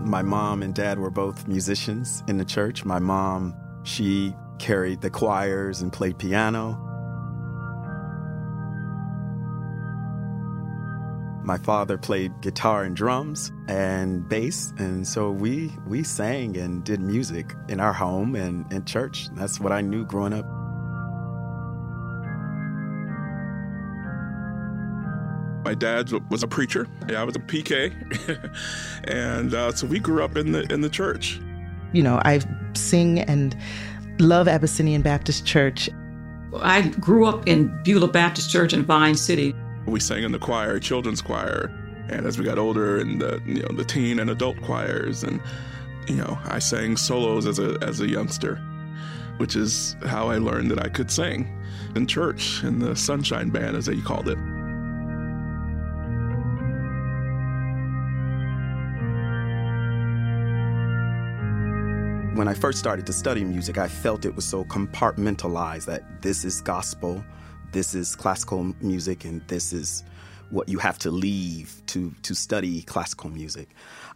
My 0.00 0.22
mom 0.22 0.62
and 0.62 0.74
dad 0.74 0.98
were 0.98 1.10
both 1.10 1.46
musicians 1.46 2.22
in 2.28 2.38
the 2.38 2.46
church. 2.46 2.86
My 2.86 2.98
mom, 2.98 3.54
she 3.82 4.34
carried 4.58 5.02
the 5.02 5.10
choirs 5.10 5.82
and 5.82 5.92
played 5.92 6.18
piano. 6.18 6.80
My 11.44 11.58
father 11.58 11.98
played 11.98 12.40
guitar 12.40 12.84
and 12.84 12.96
drums 12.96 13.52
and 13.68 14.26
bass, 14.26 14.72
and 14.78 15.06
so 15.06 15.30
we 15.30 15.70
we 15.86 16.04
sang 16.04 16.56
and 16.56 16.82
did 16.82 17.02
music 17.02 17.52
in 17.68 17.80
our 17.80 17.92
home 17.92 18.34
and 18.34 18.72
in 18.72 18.86
church. 18.86 19.28
That's 19.34 19.60
what 19.60 19.72
I 19.72 19.82
knew 19.82 20.06
growing 20.06 20.32
up. 20.32 20.63
My 25.64 25.72
dad 25.74 26.10
was 26.30 26.42
a 26.42 26.46
preacher. 26.46 26.86
Yeah, 27.08 27.22
I 27.22 27.24
was 27.24 27.36
a 27.36 27.40
PK, 27.40 27.90
and 29.04 29.54
uh, 29.54 29.72
so 29.72 29.86
we 29.86 29.98
grew 29.98 30.22
up 30.22 30.36
in 30.36 30.52
the 30.52 30.70
in 30.70 30.82
the 30.82 30.90
church. 30.90 31.40
You 31.94 32.02
know, 32.02 32.20
I 32.22 32.40
sing 32.74 33.20
and 33.20 33.56
love 34.18 34.46
Abyssinian 34.46 35.00
Baptist 35.00 35.46
Church. 35.46 35.88
I 36.60 36.82
grew 37.00 37.24
up 37.24 37.48
in 37.48 37.68
Beulah 37.82 38.08
Baptist 38.08 38.50
Church 38.50 38.74
in 38.74 38.84
Vine 38.84 39.14
City. 39.14 39.54
We 39.86 40.00
sang 40.00 40.22
in 40.22 40.32
the 40.32 40.38
choir, 40.38 40.78
children's 40.78 41.22
choir, 41.22 41.72
and 42.10 42.26
as 42.26 42.38
we 42.38 42.44
got 42.44 42.58
older, 42.58 42.98
in 42.98 43.18
the 43.18 43.40
you 43.46 43.62
know 43.62 43.74
the 43.74 43.84
teen 43.84 44.18
and 44.18 44.28
adult 44.28 44.60
choirs, 44.60 45.24
and 45.24 45.40
you 46.08 46.16
know 46.16 46.38
I 46.44 46.58
sang 46.58 46.98
solos 46.98 47.46
as 47.46 47.58
a 47.58 47.78
as 47.80 48.02
a 48.02 48.06
youngster, 48.06 48.56
which 49.38 49.56
is 49.56 49.96
how 50.04 50.28
I 50.28 50.36
learned 50.36 50.70
that 50.72 50.84
I 50.84 50.90
could 50.90 51.10
sing 51.10 51.58
in 51.96 52.06
church 52.06 52.62
in 52.64 52.80
the 52.80 52.94
Sunshine 52.94 53.48
Band, 53.48 53.76
as 53.78 53.86
they 53.86 53.96
called 54.02 54.28
it. 54.28 54.36
When 62.34 62.48
I 62.48 62.54
first 62.54 62.80
started 62.80 63.06
to 63.06 63.12
study 63.12 63.44
music, 63.44 63.78
I 63.78 63.86
felt 63.86 64.24
it 64.24 64.34
was 64.34 64.44
so 64.44 64.64
compartmentalized 64.64 65.84
that 65.84 66.20
this 66.20 66.44
is 66.44 66.60
gospel, 66.60 67.24
this 67.70 67.94
is 67.94 68.16
classical 68.16 68.74
music, 68.80 69.24
and 69.24 69.40
this 69.46 69.72
is 69.72 70.02
what 70.50 70.68
you 70.68 70.80
have 70.80 70.98
to 70.98 71.12
leave 71.12 71.80
to, 71.86 72.12
to 72.22 72.34
study 72.34 72.82
classical 72.82 73.30
music. 73.30 73.68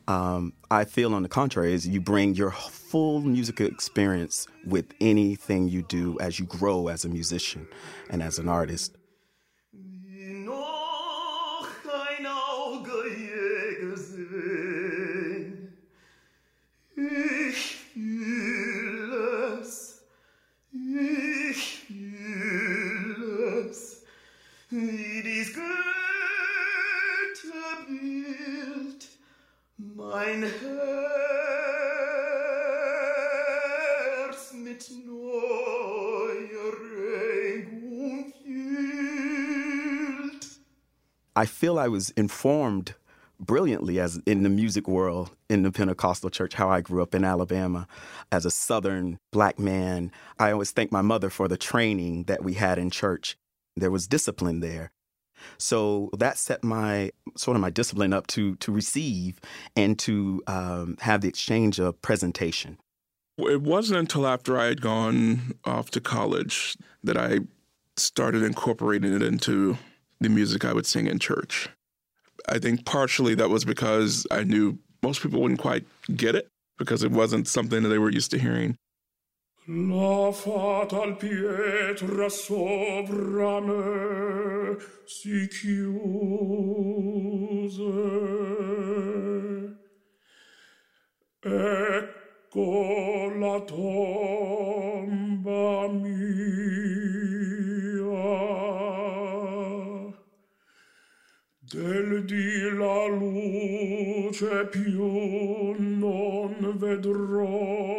Um, 0.08 0.52
I 0.68 0.84
feel, 0.84 1.14
on 1.14 1.22
the 1.22 1.28
contrary, 1.28 1.72
is 1.72 1.86
you 1.86 2.00
bring 2.00 2.34
your 2.34 2.50
full 2.50 3.20
musical 3.20 3.66
experience 3.66 4.48
with 4.66 4.86
anything 5.00 5.68
you 5.68 5.82
do 5.82 6.18
as 6.18 6.40
you 6.40 6.46
grow 6.46 6.88
as 6.88 7.04
a 7.04 7.08
musician 7.08 7.68
and 8.10 8.20
as 8.20 8.40
an 8.40 8.48
artist. 8.48 8.97
Mein 30.08 30.42
Herz 30.42 30.52
mit 34.54 34.90
neuer 35.04 36.72
Regung. 36.96 38.32
I 41.36 41.44
feel 41.46 41.78
I 41.78 41.88
was 41.88 42.10
informed 42.10 42.94
brilliantly 43.38 44.00
as 44.00 44.18
in 44.26 44.42
the 44.42 44.48
music 44.48 44.88
world 44.88 45.30
in 45.48 45.62
the 45.62 45.70
Pentecostal 45.70 46.30
church, 46.30 46.54
how 46.54 46.70
I 46.70 46.80
grew 46.80 47.02
up 47.02 47.14
in 47.14 47.22
Alabama 47.22 47.86
as 48.32 48.46
a 48.46 48.50
Southern 48.50 49.18
black 49.30 49.58
man. 49.58 50.10
I 50.38 50.50
always 50.52 50.70
thank 50.70 50.90
my 50.90 51.02
mother 51.02 51.30
for 51.30 51.48
the 51.48 51.58
training 51.58 52.24
that 52.24 52.42
we 52.42 52.54
had 52.54 52.78
in 52.78 52.90
church. 52.90 53.36
There 53.76 53.90
was 53.90 54.08
discipline 54.08 54.60
there. 54.60 54.90
So 55.58 56.10
that 56.18 56.38
set 56.38 56.64
my 56.64 57.10
sort 57.36 57.56
of 57.56 57.60
my 57.60 57.70
discipline 57.70 58.12
up 58.12 58.26
to 58.28 58.56
to 58.56 58.72
receive 58.72 59.40
and 59.76 59.98
to 60.00 60.42
um, 60.46 60.96
have 61.00 61.20
the 61.20 61.28
exchange 61.28 61.78
of 61.78 62.00
presentation. 62.02 62.78
It 63.38 63.62
wasn't 63.62 64.00
until 64.00 64.26
after 64.26 64.58
I 64.58 64.66
had 64.66 64.80
gone 64.80 65.54
off 65.64 65.90
to 65.92 66.00
college 66.00 66.76
that 67.04 67.16
I 67.16 67.40
started 67.96 68.42
incorporating 68.42 69.12
it 69.12 69.22
into 69.22 69.78
the 70.20 70.28
music 70.28 70.64
I 70.64 70.72
would 70.72 70.86
sing 70.86 71.06
in 71.06 71.18
church. 71.18 71.68
I 72.48 72.58
think 72.58 72.84
partially 72.84 73.34
that 73.36 73.50
was 73.50 73.64
because 73.64 74.26
I 74.30 74.42
knew 74.42 74.78
most 75.02 75.22
people 75.22 75.40
wouldn't 75.40 75.60
quite 75.60 75.84
get 76.16 76.34
it 76.34 76.48
because 76.78 77.02
it 77.02 77.12
wasn't 77.12 77.46
something 77.46 77.82
that 77.82 77.88
they 77.88 77.98
were 77.98 78.10
used 78.10 78.30
to 78.32 78.38
hearing. 78.38 78.76
La 79.70 80.32
fatal 80.32 81.18
pietra 81.18 82.30
sovra 82.30 83.60
me 83.60 84.78
si 85.04 85.46
chiuse. 85.46 85.84
Ecco 91.42 93.30
la 93.36 93.60
tomba 93.60 94.68
mia. 95.88 96.16
Del 101.60 102.24
di 102.24 102.70
la 102.74 103.06
luce 103.08 104.66
più 104.70 105.74
non 105.76 106.72
vedrò. 106.78 107.98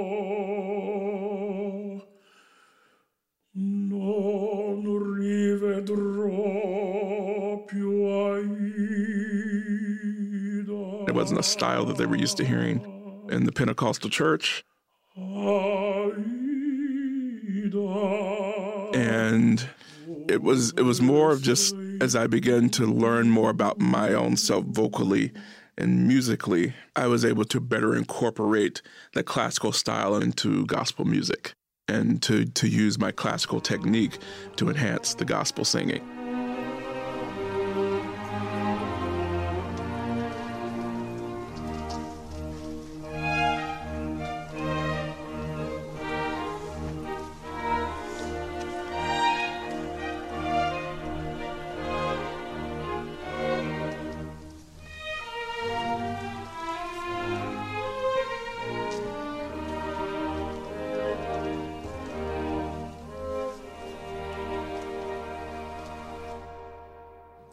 Non 4.20 5.17
rivedrò 5.17 6.36
più 7.65 8.05
Aida. 8.05 8.49
It 11.07 11.15
wasn't 11.15 11.39
a 11.39 11.43
style 11.43 11.86
that 11.86 11.97
they 11.97 12.05
were 12.05 12.17
used 12.17 12.38
to 12.38 12.45
hearing 12.45 12.82
in 13.30 13.45
the 13.45 13.51
Pentecostal 13.51 14.09
church. 14.09 14.63
And 18.93 19.70
it 20.28 20.41
was 20.41 20.74
it 20.78 20.84
was 20.84 21.01
more 21.01 21.32
of 21.32 21.41
just 21.41 21.76
as 22.01 22.15
I 22.15 22.28
began 22.28 22.70
to 22.72 22.86
learn 22.86 23.30
more 23.30 23.49
about 23.49 23.80
my 23.80 24.13
own 24.13 24.38
self 24.38 24.65
vocally 24.65 25.32
and 25.80 26.07
musically, 26.07 26.74
I 26.97 27.07
was 27.07 27.24
able 27.24 27.45
to 27.45 27.61
better 27.61 27.95
incorporate 27.95 28.82
the 29.13 29.24
classical 29.24 29.72
style 29.72 30.17
into 30.17 30.65
gospel 30.65 31.05
music 31.05 31.53
and 31.89 32.21
to, 32.23 32.45
to 32.45 32.67
use 32.67 32.99
my 32.99 33.11
classical 33.11 33.59
technique 33.59 34.19
to 34.57 34.69
enhance 34.69 35.15
the 35.15 35.25
gospel 35.25 35.65
singing. 35.65 36.18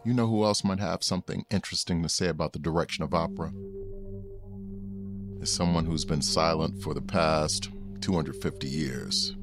You 0.06 0.14
know 0.14 0.28
who 0.28 0.44
else 0.44 0.62
might 0.62 0.78
have 0.78 1.02
something 1.02 1.44
interesting 1.50 2.00
to 2.04 2.08
say 2.08 2.28
about 2.28 2.52
the 2.52 2.60
direction 2.60 3.02
of 3.02 3.12
opera? 3.12 3.52
Is 5.42 5.50
someone 5.50 5.84
who's 5.84 6.04
been 6.04 6.22
silent 6.22 6.80
for 6.80 6.94
the 6.94 7.02
past 7.02 7.70
250 8.02 8.68
years. 8.68 9.34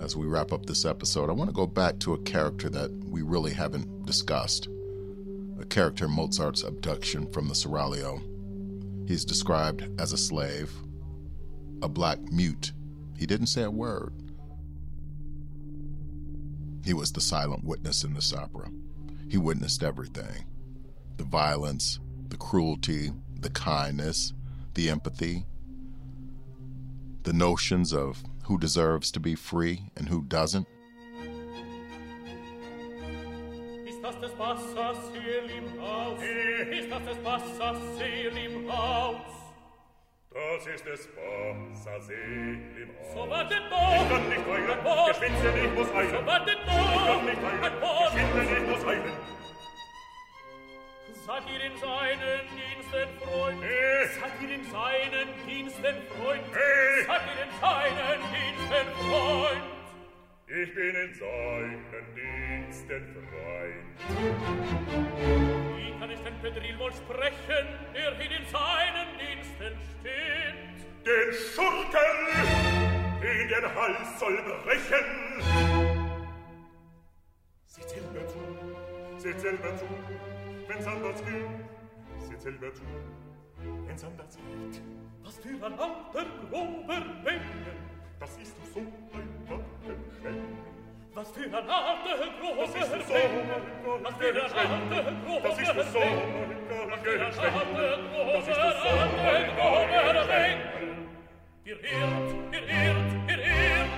As 0.00 0.16
we 0.16 0.24
wrap 0.26 0.54
up 0.54 0.64
this 0.64 0.86
episode, 0.86 1.28
I 1.28 1.34
want 1.34 1.50
to 1.50 1.54
go 1.54 1.66
back 1.66 1.98
to 1.98 2.14
a 2.14 2.22
character 2.22 2.70
that 2.70 2.92
we 3.04 3.20
really 3.20 3.52
haven't 3.52 4.06
discussed. 4.06 4.68
A 5.60 5.66
character 5.66 6.08
Mozart's 6.08 6.62
abduction 6.62 7.30
from 7.30 7.48
the 7.48 7.54
Seraglio. 7.54 8.22
He's 9.06 9.26
described 9.26 9.86
as 10.00 10.14
a 10.14 10.16
slave, 10.16 10.72
a 11.82 11.90
black 11.90 12.18
mute. 12.32 12.72
He 13.18 13.26
didn't 13.26 13.48
say 13.48 13.64
a 13.64 13.70
word. 13.70 14.14
He 16.86 16.94
was 16.94 17.12
the 17.12 17.20
silent 17.20 17.64
witness 17.64 18.02
in 18.02 18.14
this 18.14 18.32
opera. 18.32 18.70
He 19.32 19.38
witnessed 19.38 19.82
everything. 19.82 20.44
The 21.16 21.24
violence, 21.24 21.98
the 22.28 22.36
cruelty, 22.36 23.12
the 23.40 23.48
kindness, 23.48 24.34
the 24.74 24.90
empathy, 24.90 25.46
the 27.22 27.32
notions 27.32 27.94
of 27.94 28.22
who 28.44 28.58
deserves 28.58 29.10
to 29.12 29.20
be 29.20 29.34
free 29.34 29.88
and 29.96 30.06
who 30.06 30.20
doesn't. 30.20 30.68
Das 40.34 40.66
ist 40.66 40.86
es, 40.86 41.08
Bassa 41.08 42.00
See 42.00 42.14
im 42.14 42.90
Ort. 42.96 43.12
So 43.14 43.28
wartet 43.28 43.68
Bo! 43.68 43.76
Ich 43.76 44.08
kann 44.08 44.28
nicht 44.30 44.48
eilen, 44.48 44.78
geschwinde, 45.08 45.60
ich 45.60 45.72
muss 45.74 45.94
eilen. 45.94 46.10
So 46.10 46.26
wartet 46.26 46.58
Bo! 46.64 46.72
Ich 46.72 47.04
kann 47.04 47.24
nicht 47.26 47.42
eilen, 47.42 48.34
geschwinde, 48.34 48.56
ich 48.56 48.68
muss 48.68 48.86
eilen. 48.86 49.12
Seid 51.26 51.42
ihr 51.52 51.64
in 51.64 51.76
seinen 51.76 52.40
Diensten, 52.56 53.08
Freund? 53.20 53.62
Äh. 53.62 54.06
Seid 54.08 54.32
ihr 54.42 54.54
in 54.54 54.64
seinen 54.64 55.28
Diensten, 55.46 55.96
Freund? 56.16 56.42
Äh. 56.52 57.04
Seid 57.06 57.22
ihr 57.28 57.44
in 57.44 57.52
seinen 57.60 58.20
Diensten, 58.32 58.86
Freund? 58.98 59.81
Ich 60.46 60.74
bin 60.74 60.94
in 60.94 61.14
seinen 61.14 62.14
Diensten 62.14 63.16
frei. 63.30 63.72
Wie 65.76 65.98
kann 65.98 66.10
ich 66.10 66.20
den 66.20 66.34
Pedril 66.40 66.78
wohl 66.78 66.92
sprechen, 66.92 67.68
der 67.94 68.16
hier 68.18 68.38
in 68.38 68.46
seinen 68.46 69.18
Diensten 69.18 69.78
steht? 70.00 71.06
Den 71.06 71.32
Schurken, 71.32 73.20
den 73.22 73.48
den 73.48 73.74
Hals 73.74 74.18
soll 74.18 74.36
brechen! 74.64 75.42
Seht 77.66 77.88
selber 77.88 78.26
zu, 78.26 78.38
seht 79.18 79.40
selber 79.40 79.76
zu, 79.76 79.86
wenn's 80.68 80.86
anders 80.86 81.24
geht, 81.24 82.28
seht 82.28 82.42
selber 82.42 82.74
zu, 82.74 82.82
wenn's 83.86 84.04
anders 84.04 84.36
geht. 84.36 84.82
Was 85.22 85.38
für 85.38 85.66
ein 85.66 85.78
alter, 85.78 86.26
grober 86.50 87.00
Mengen, 87.24 87.76
das 88.20 88.36
ist 88.38 88.56
so 88.74 88.80
ein 88.80 89.46
Was 91.14 91.30
für 91.30 91.44
ein 91.44 91.54
alter, 91.54 92.16
grober 92.40 92.66
Das 92.66 92.74
ist 92.74 92.90
so 92.90 93.12
Bengel. 93.12 93.44
Was 94.02 94.14
für 94.16 94.28
ein 94.28 94.36
alter, 94.38 95.12
grober 95.24 95.48
Das 95.48 95.58
ist 95.58 95.66
so 95.66 95.98
Bengel. 95.98 96.58
Was 96.90 97.00
für 97.00 97.10
ein 97.12 97.20
alter, 97.22 97.98
Das 98.32 98.48
ist 98.48 98.56
so 98.56 98.90
grober, 98.92 99.46
grober 99.56 100.26
Bengel. 100.26 100.92
Ihr 101.64 101.76
irrt, 101.76 102.28
ihr 102.52 102.62
irrt, 102.68 103.30
ihr 103.30 103.38
irrt. 103.38 103.90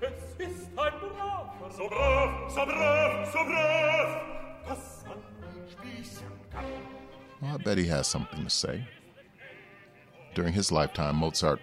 Es 0.00 0.46
ist 0.46 0.68
ein 0.76 0.92
braver. 1.00 1.70
So 1.70 1.88
brav, 1.88 2.50
so 2.50 2.64
brav, 2.64 3.32
so 3.32 3.38
brav. 3.38 4.20
Das 4.66 5.04
man 5.06 5.18
spießen 5.70 6.26
kann. 6.50 6.64
Well, 7.40 7.54
I 7.54 7.62
bet 7.62 7.78
he 7.78 7.86
has 7.86 8.08
something 8.08 8.42
to 8.42 8.50
say. 8.50 8.84
During 10.34 10.52
his 10.52 10.72
lifetime, 10.72 11.16
Mozart 11.16 11.60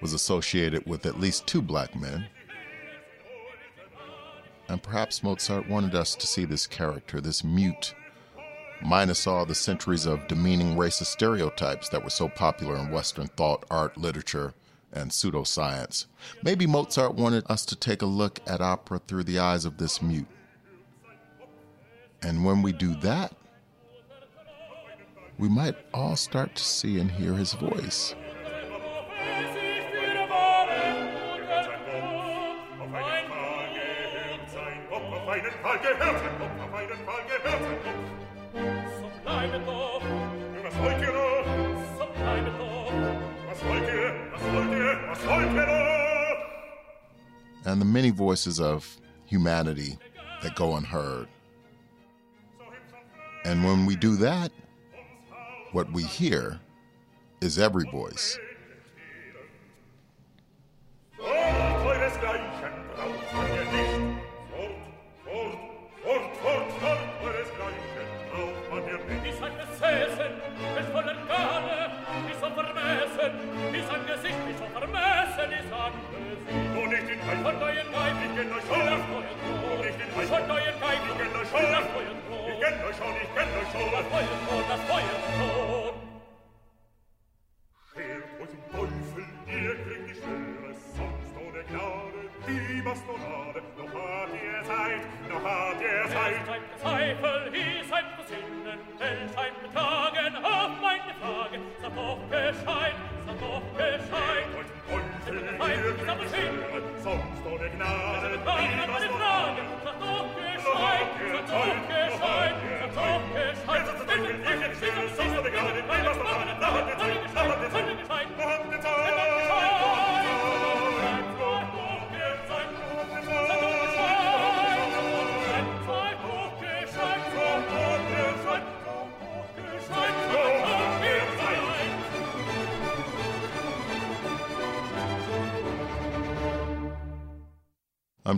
was 0.00 0.12
associated 0.12 0.86
with 0.86 1.04
at 1.06 1.18
least 1.18 1.46
two 1.46 1.62
black 1.62 1.96
men. 1.96 2.28
And 4.68 4.82
perhaps 4.82 5.22
Mozart 5.22 5.68
wanted 5.68 5.94
us 5.94 6.14
to 6.14 6.26
see 6.26 6.44
this 6.44 6.66
character, 6.66 7.20
this 7.20 7.42
mute, 7.42 7.94
minus 8.82 9.26
all 9.26 9.46
the 9.46 9.54
centuries 9.54 10.06
of 10.06 10.28
demeaning 10.28 10.76
racist 10.76 11.06
stereotypes 11.06 11.88
that 11.88 12.04
were 12.04 12.10
so 12.10 12.28
popular 12.28 12.76
in 12.76 12.90
Western 12.90 13.28
thought, 13.28 13.64
art, 13.70 13.96
literature, 13.96 14.54
and 14.92 15.10
pseudoscience. 15.10 16.06
Maybe 16.42 16.66
Mozart 16.66 17.14
wanted 17.14 17.44
us 17.48 17.64
to 17.66 17.76
take 17.76 18.02
a 18.02 18.06
look 18.06 18.40
at 18.46 18.60
opera 18.60 19.00
through 19.00 19.24
the 19.24 19.38
eyes 19.38 19.64
of 19.64 19.78
this 19.78 20.02
mute. 20.02 20.26
And 22.22 22.44
when 22.44 22.62
we 22.62 22.72
do 22.72 22.94
that, 22.96 23.32
we 25.38 25.48
might 25.48 25.76
all 25.94 26.16
start 26.16 26.56
to 26.56 26.64
see 26.64 26.98
and 26.98 27.10
hear 27.10 27.34
his 27.34 27.52
voice. 27.52 28.14
Einen 35.38 35.52
Fall 35.62 35.78
gehört 35.78 36.18
sein 36.18 36.38
Kopf, 36.38 36.62
auf 36.62 36.74
einen 36.74 36.98
Fall 37.06 37.22
gehört 37.26 37.62
sein 37.62 37.78
Kopf. 37.84 37.98
So 39.00 39.10
bleibe 39.22 39.58
doch. 39.64 40.02
Was 40.64 40.78
wollt 40.78 41.00
ihr 41.00 41.12
noch? 41.12 41.46
So 41.98 42.06
bleibe 42.14 42.50
doch. 42.58 42.92
Was 43.48 43.64
wollt 43.64 43.88
ihr? 43.88 44.14
Was 44.32 44.42
wollt 44.52 44.72
ihr? 44.72 44.98
Was 45.08 45.26
wollt 45.26 45.52
ihr 45.52 45.66
noch? 45.66 45.88
And 47.64 47.80
the 47.80 47.84
many 47.84 48.10
voices 48.10 48.60
of 48.60 48.98
humanity 49.26 49.98
that 50.42 50.54
go 50.56 50.74
unheard. 50.74 51.28
And 53.44 53.64
when 53.64 53.86
we 53.86 53.94
do 53.96 54.16
that, 54.16 54.50
what 55.72 55.92
we 55.92 56.02
hear 56.02 56.60
is 57.40 57.58
every 57.58 57.84
voice. 57.90 58.38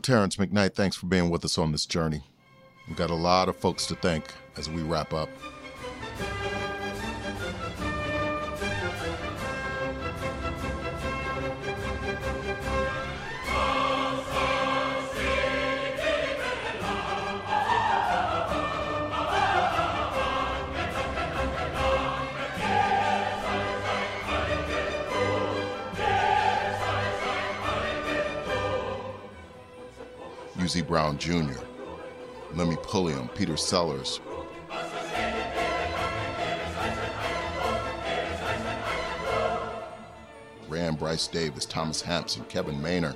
Terrance 0.00 0.36
McKnight. 0.36 0.74
Thanks 0.74 0.96
for 0.96 1.06
being 1.06 1.30
with 1.30 1.44
us 1.44 1.58
on 1.58 1.72
this 1.72 1.86
journey. 1.86 2.22
We've 2.88 2.96
got 2.96 3.10
a 3.10 3.14
lot 3.14 3.48
of 3.48 3.56
folks 3.56 3.86
to 3.86 3.94
thank 3.94 4.24
as 4.56 4.68
we 4.68 4.82
wrap 4.82 5.12
up. 5.12 5.28
Jr., 31.20 31.60
Limmie 32.54 32.82
Pulliam, 32.82 33.28
Peter 33.28 33.56
Sellars, 33.56 34.20
Rand 40.66 40.98
Bryce 40.98 41.26
Davis, 41.26 41.66
Thomas 41.66 42.00
Hampson, 42.00 42.42
Kevin 42.44 42.80
Maynor. 42.80 43.14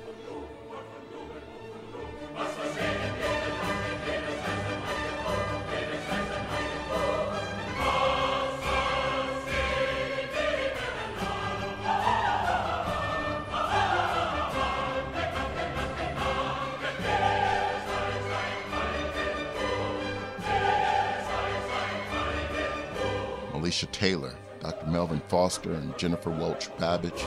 Alicia 23.65 23.87
Taylor, 23.87 24.35
Dr. 24.59 24.85
Melvin 24.85 25.23
Foster, 25.27 25.73
and 25.73 25.97
Jennifer 25.97 26.29
Welch 26.29 26.69
Babidge. 26.77 27.19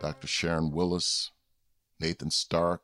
Dr. 0.00 0.26
Sharon 0.26 0.72
Willis, 0.72 1.30
Nathan 2.00 2.32
Stark, 2.32 2.82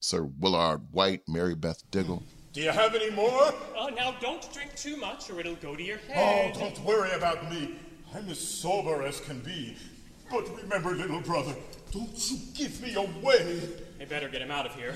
Sir 0.00 0.24
Willard 0.24 0.88
White, 0.90 1.22
Mary 1.28 1.54
Beth 1.54 1.88
Diggle. 1.92 2.24
Do 2.52 2.62
you 2.62 2.70
have 2.72 2.96
any 2.96 3.10
more? 3.10 3.54
Oh, 3.86 3.90
now 3.90 4.16
don't 4.20 4.52
drink 4.52 4.74
too 4.74 4.96
much 4.96 5.30
or 5.30 5.38
it'll 5.38 5.54
go 5.56 5.76
to 5.76 5.82
your 5.82 5.98
oh, 6.10 6.12
head. 6.12 6.52
Oh, 6.56 6.58
don't 6.60 6.80
worry 6.80 7.12
about 7.12 7.48
me. 7.50 7.76
I'm 8.14 8.28
as 8.28 8.40
sober 8.40 9.04
as 9.04 9.20
can 9.20 9.38
be. 9.40 9.76
But 10.28 10.48
remember, 10.60 10.90
little 10.96 11.20
brother, 11.20 11.54
don't 11.92 12.30
you 12.30 12.38
give 12.54 12.82
me 12.82 12.94
away. 12.94 13.60
I 14.00 14.04
better 14.06 14.28
get 14.28 14.42
him 14.42 14.50
out 14.50 14.66
of 14.66 14.74
here. 14.74 14.94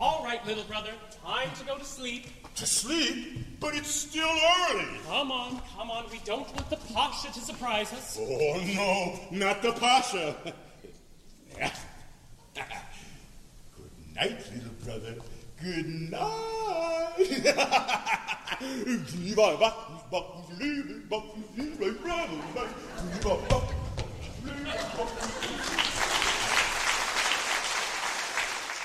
All 0.00 0.24
right, 0.24 0.44
little 0.46 0.64
brother, 0.64 0.92
time 1.22 1.50
to 1.58 1.64
go 1.66 1.76
to 1.76 1.84
sleep. 1.84 2.26
To 2.56 2.64
sleep? 2.64 3.60
But 3.60 3.74
it's 3.74 3.90
still 3.90 4.30
early. 4.70 4.86
Come 5.06 5.30
on, 5.30 5.60
come 5.76 5.90
on, 5.90 6.06
we 6.10 6.20
don't 6.24 6.50
want 6.54 6.70
the 6.70 6.76
Pasha 6.94 7.32
to 7.34 7.40
surprise 7.40 7.92
us. 7.92 8.18
Oh, 8.18 8.62
no, 8.74 9.20
not 9.30 9.60
the 9.60 9.72
Pasha. 9.72 10.34
Good 12.54 12.62
night, 14.14 14.38
little 14.54 14.72
brother. 14.84 15.16
Good 15.64 16.10
night. 16.10 17.14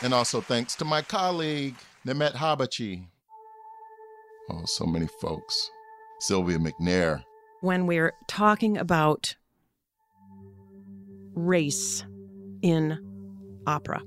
And 0.02 0.14
also 0.14 0.40
thanks 0.40 0.76
to 0.76 0.86
my 0.86 1.02
colleague, 1.02 1.76
Nimet 2.08 2.32
Habachy. 2.36 3.08
Oh, 4.50 4.64
so 4.64 4.86
many 4.86 5.08
folks. 5.20 5.70
Sylvia 6.22 6.60
McNair. 6.60 7.26
When 7.60 7.88
we're 7.88 8.14
talking 8.30 8.78
about 8.78 9.36
race 11.34 12.06
in 12.62 12.98
opera, 13.68 14.02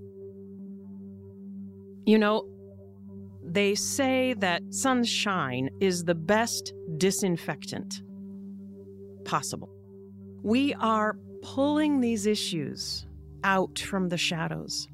you 2.07 2.17
know, 2.19 2.49
they 3.45 3.75
say 3.75 4.35
that 4.35 4.63
sunshine 4.71 5.69
is 5.81 6.05
the 6.05 6.15
best 6.15 6.73
disinfectant 6.97 8.03
possible. 9.25 9.71
We 10.43 10.75
are 10.75 11.17
pulling 11.43 12.01
these 12.01 12.27
issues 12.27 13.07
out 13.45 13.79
from 13.79 14.09
the 14.09 14.19
shadows. 14.19 14.89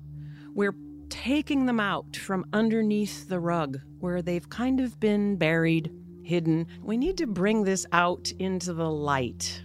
We're 0.54 0.74
taking 1.08 1.66
them 1.66 1.80
out 1.80 2.16
from 2.16 2.44
underneath 2.52 3.28
the 3.28 3.40
rug 3.40 3.78
where 3.98 4.22
they've 4.22 4.48
kind 4.48 4.80
of 4.80 4.98
been 5.00 5.36
buried, 5.36 5.90
hidden. 6.22 6.66
We 6.82 6.96
need 6.96 7.18
to 7.18 7.26
bring 7.26 7.64
this 7.64 7.86
out 7.92 8.30
into 8.38 8.72
the 8.72 8.90
light. 8.90 9.62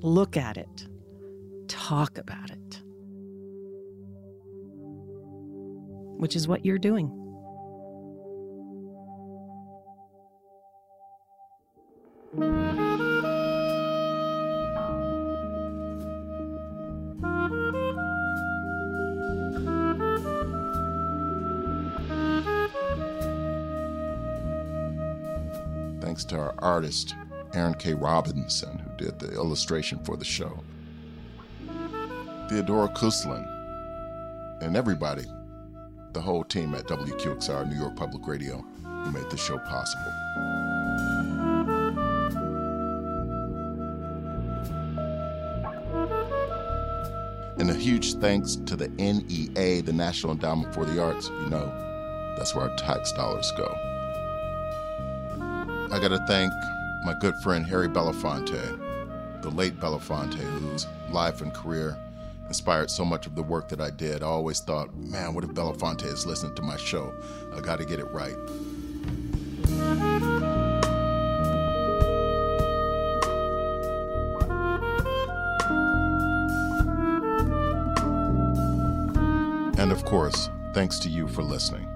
Look 0.00 0.36
at 0.36 0.56
it. 0.56 0.86
Talk 1.68 2.18
about 2.18 2.50
it. 2.50 2.82
Which 6.18 6.36
is 6.36 6.48
what 6.48 6.64
you're 6.64 6.78
doing. 6.78 7.25
Artist, 26.66 27.14
Aaron 27.54 27.74
K. 27.74 27.94
Robinson, 27.94 28.76
who 28.78 29.04
did 29.04 29.20
the 29.20 29.32
illustration 29.32 30.00
for 30.00 30.16
the 30.16 30.24
show. 30.24 30.64
Theodora 32.48 32.88
Kuslan, 32.88 33.46
and 34.60 34.76
everybody, 34.76 35.26
the 36.12 36.20
whole 36.20 36.42
team 36.42 36.74
at 36.74 36.88
WQXR 36.88 37.70
New 37.70 37.78
York 37.78 37.94
Public 37.94 38.26
Radio, 38.26 38.64
who 38.82 39.12
made 39.12 39.30
the 39.30 39.36
show 39.36 39.58
possible. 39.58 40.12
And 47.60 47.70
a 47.70 47.74
huge 47.74 48.14
thanks 48.14 48.56
to 48.56 48.74
the 48.74 48.88
NEA, 48.88 49.82
the 49.82 49.92
National 49.92 50.32
Endowment 50.32 50.74
for 50.74 50.84
the 50.84 51.00
Arts. 51.00 51.28
You 51.28 51.48
know, 51.48 52.34
that's 52.36 52.56
where 52.56 52.68
our 52.68 52.76
tax 52.76 53.12
dollars 53.12 53.52
go. 53.56 53.95
I 55.92 56.00
got 56.00 56.08
to 56.08 56.18
thank 56.26 56.52
my 57.04 57.14
good 57.20 57.34
friend 57.42 57.64
Harry 57.66 57.88
Belafonte, 57.88 59.42
the 59.42 59.50
late 59.50 59.78
Belafonte, 59.78 60.34
whose 60.34 60.86
life 61.10 61.40
and 61.40 61.54
career 61.54 61.96
inspired 62.48 62.90
so 62.90 63.04
much 63.04 63.26
of 63.26 63.34
the 63.34 63.42
work 63.42 63.68
that 63.68 63.80
I 63.80 63.90
did. 63.90 64.22
I 64.22 64.26
always 64.26 64.60
thought, 64.60 64.94
man, 64.96 65.32
what 65.34 65.44
if 65.44 65.50
Belafonte 65.50 66.04
is 66.04 66.26
listening 66.26 66.54
to 66.56 66.62
my 66.62 66.76
show? 66.76 67.14
I 67.54 67.60
got 67.60 67.78
to 67.78 67.84
get 67.84 68.00
it 68.00 68.06
right. 68.06 68.36
And 79.78 79.92
of 79.92 80.04
course, 80.04 80.50
thanks 80.74 80.98
to 81.00 81.08
you 81.08 81.28
for 81.28 81.42
listening. 81.42 81.95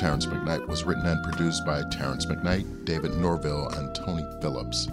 Terrance 0.00 0.24
McKnight 0.24 0.66
was 0.66 0.84
written 0.84 1.04
and 1.04 1.22
produced 1.22 1.66
by 1.66 1.82
Terrance 1.90 2.24
McKnight, 2.24 2.86
David 2.86 3.18
Norville, 3.18 3.68
and 3.68 3.94
Tony 3.94 4.24
Phillips. 4.40 4.88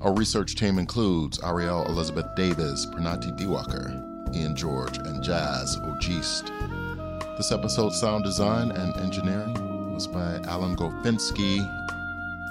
Our 0.00 0.14
research 0.14 0.54
team 0.54 0.78
includes 0.78 1.38
Ariel 1.44 1.84
Elizabeth 1.84 2.34
Davis, 2.34 2.86
Pranathi 2.86 3.38
Diwakar, 3.38 4.34
Ian 4.34 4.56
George, 4.56 4.96
and 4.96 5.22
Jazz 5.22 5.76
Ogiste. 5.80 6.48
This 7.36 7.52
episode's 7.52 8.00
sound 8.00 8.24
design 8.24 8.70
and 8.70 8.96
engineering 8.96 9.92
was 9.92 10.06
by 10.06 10.40
Alan 10.44 10.74
Goffinski. 10.74 11.60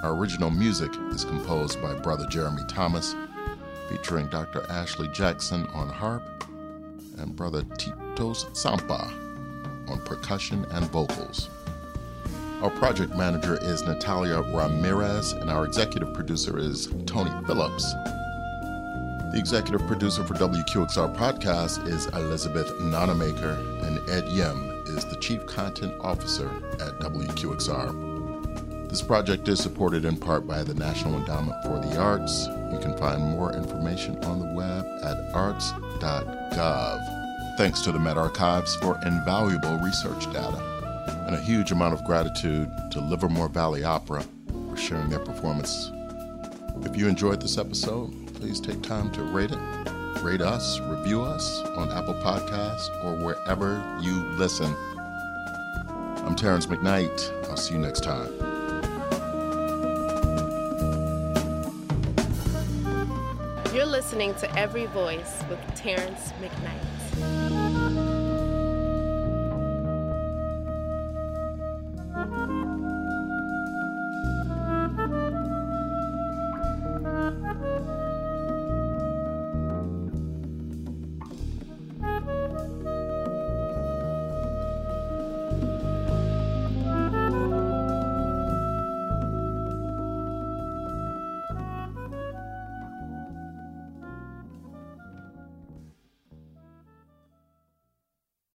Our 0.04 0.14
original 0.14 0.52
music 0.52 0.92
is 1.10 1.24
composed 1.24 1.82
by 1.82 1.92
Brother 1.94 2.26
Jeromy 2.26 2.68
Thomas, 2.68 3.16
featuring 3.88 4.28
Dr. 4.28 4.64
Ashley 4.70 5.08
Jackson 5.08 5.66
on 5.74 5.88
harp 5.88 6.22
and 7.16 7.34
Brother 7.34 7.62
Titos 7.62 8.44
Sompa 8.52 9.27
on 9.88 10.00
percussion 10.04 10.64
and 10.70 10.84
vocals. 10.86 11.48
Our 12.62 12.70
project 12.70 13.14
manager 13.14 13.58
is 13.62 13.82
Natalia 13.82 14.40
Ramirez, 14.40 15.32
and 15.32 15.48
our 15.48 15.64
executive 15.64 16.12
producer 16.12 16.58
is 16.58 16.88
Tony 17.06 17.30
Phillips. 17.46 17.84
The 19.32 19.38
executive 19.38 19.86
producer 19.86 20.24
for 20.24 20.34
WQXR 20.34 21.14
Podcast 21.16 21.86
is 21.86 22.06
Elizabeth 22.06 22.68
Nonemaker, 22.80 23.56
and 23.84 24.10
Ed 24.10 24.26
Yim 24.28 24.70
is 24.86 25.04
the 25.04 25.16
chief 25.20 25.46
content 25.46 25.94
officer 26.00 26.50
at 26.80 26.98
WQXR. 26.98 28.88
This 28.88 29.02
project 29.02 29.46
is 29.48 29.60
supported 29.60 30.04
in 30.06 30.16
part 30.16 30.46
by 30.46 30.64
the 30.64 30.74
National 30.74 31.16
Endowment 31.16 31.62
for 31.62 31.78
the 31.78 31.96
Arts. 31.98 32.46
You 32.72 32.78
can 32.80 32.96
find 32.96 33.22
more 33.22 33.52
information 33.52 34.16
on 34.24 34.40
the 34.40 34.52
web 34.54 34.84
at 35.04 35.32
arts.gov. 35.34 37.17
Thanks 37.58 37.80
to 37.80 37.90
the 37.90 37.98
Met 37.98 38.16
Archives 38.16 38.76
for 38.76 39.00
invaluable 39.04 39.78
research 39.78 40.32
data. 40.32 40.62
And 41.26 41.34
a 41.34 41.40
huge 41.40 41.72
amount 41.72 41.92
of 41.92 42.04
gratitude 42.04 42.70
to 42.92 43.00
Livermore 43.00 43.48
Valley 43.48 43.82
Opera 43.82 44.24
for 44.68 44.76
sharing 44.76 45.10
their 45.10 45.18
performance. 45.18 45.90
If 46.82 46.96
you 46.96 47.08
enjoyed 47.08 47.42
this 47.42 47.58
episode, 47.58 48.12
please 48.34 48.60
take 48.60 48.80
time 48.80 49.10
to 49.10 49.24
rate 49.24 49.50
it, 49.50 49.58
rate 50.22 50.40
us, 50.40 50.78
review 50.82 51.20
us 51.22 51.60
on 51.76 51.90
Apple 51.90 52.14
Podcasts 52.14 52.88
or 53.04 53.16
wherever 53.24 53.84
you 54.00 54.12
listen. 54.36 54.72
I'm 56.24 56.36
Terrance 56.36 56.66
McKnight. 56.66 57.48
I'll 57.50 57.56
see 57.56 57.74
you 57.74 57.80
next 57.80 58.04
time. 58.04 58.32
You're 63.74 63.84
listening 63.84 64.32
to 64.36 64.56
Every 64.56 64.86
Voice 64.86 65.42
with 65.50 65.58
Terrance 65.74 66.30
McKnight. 66.40 66.97
Música 67.20 68.17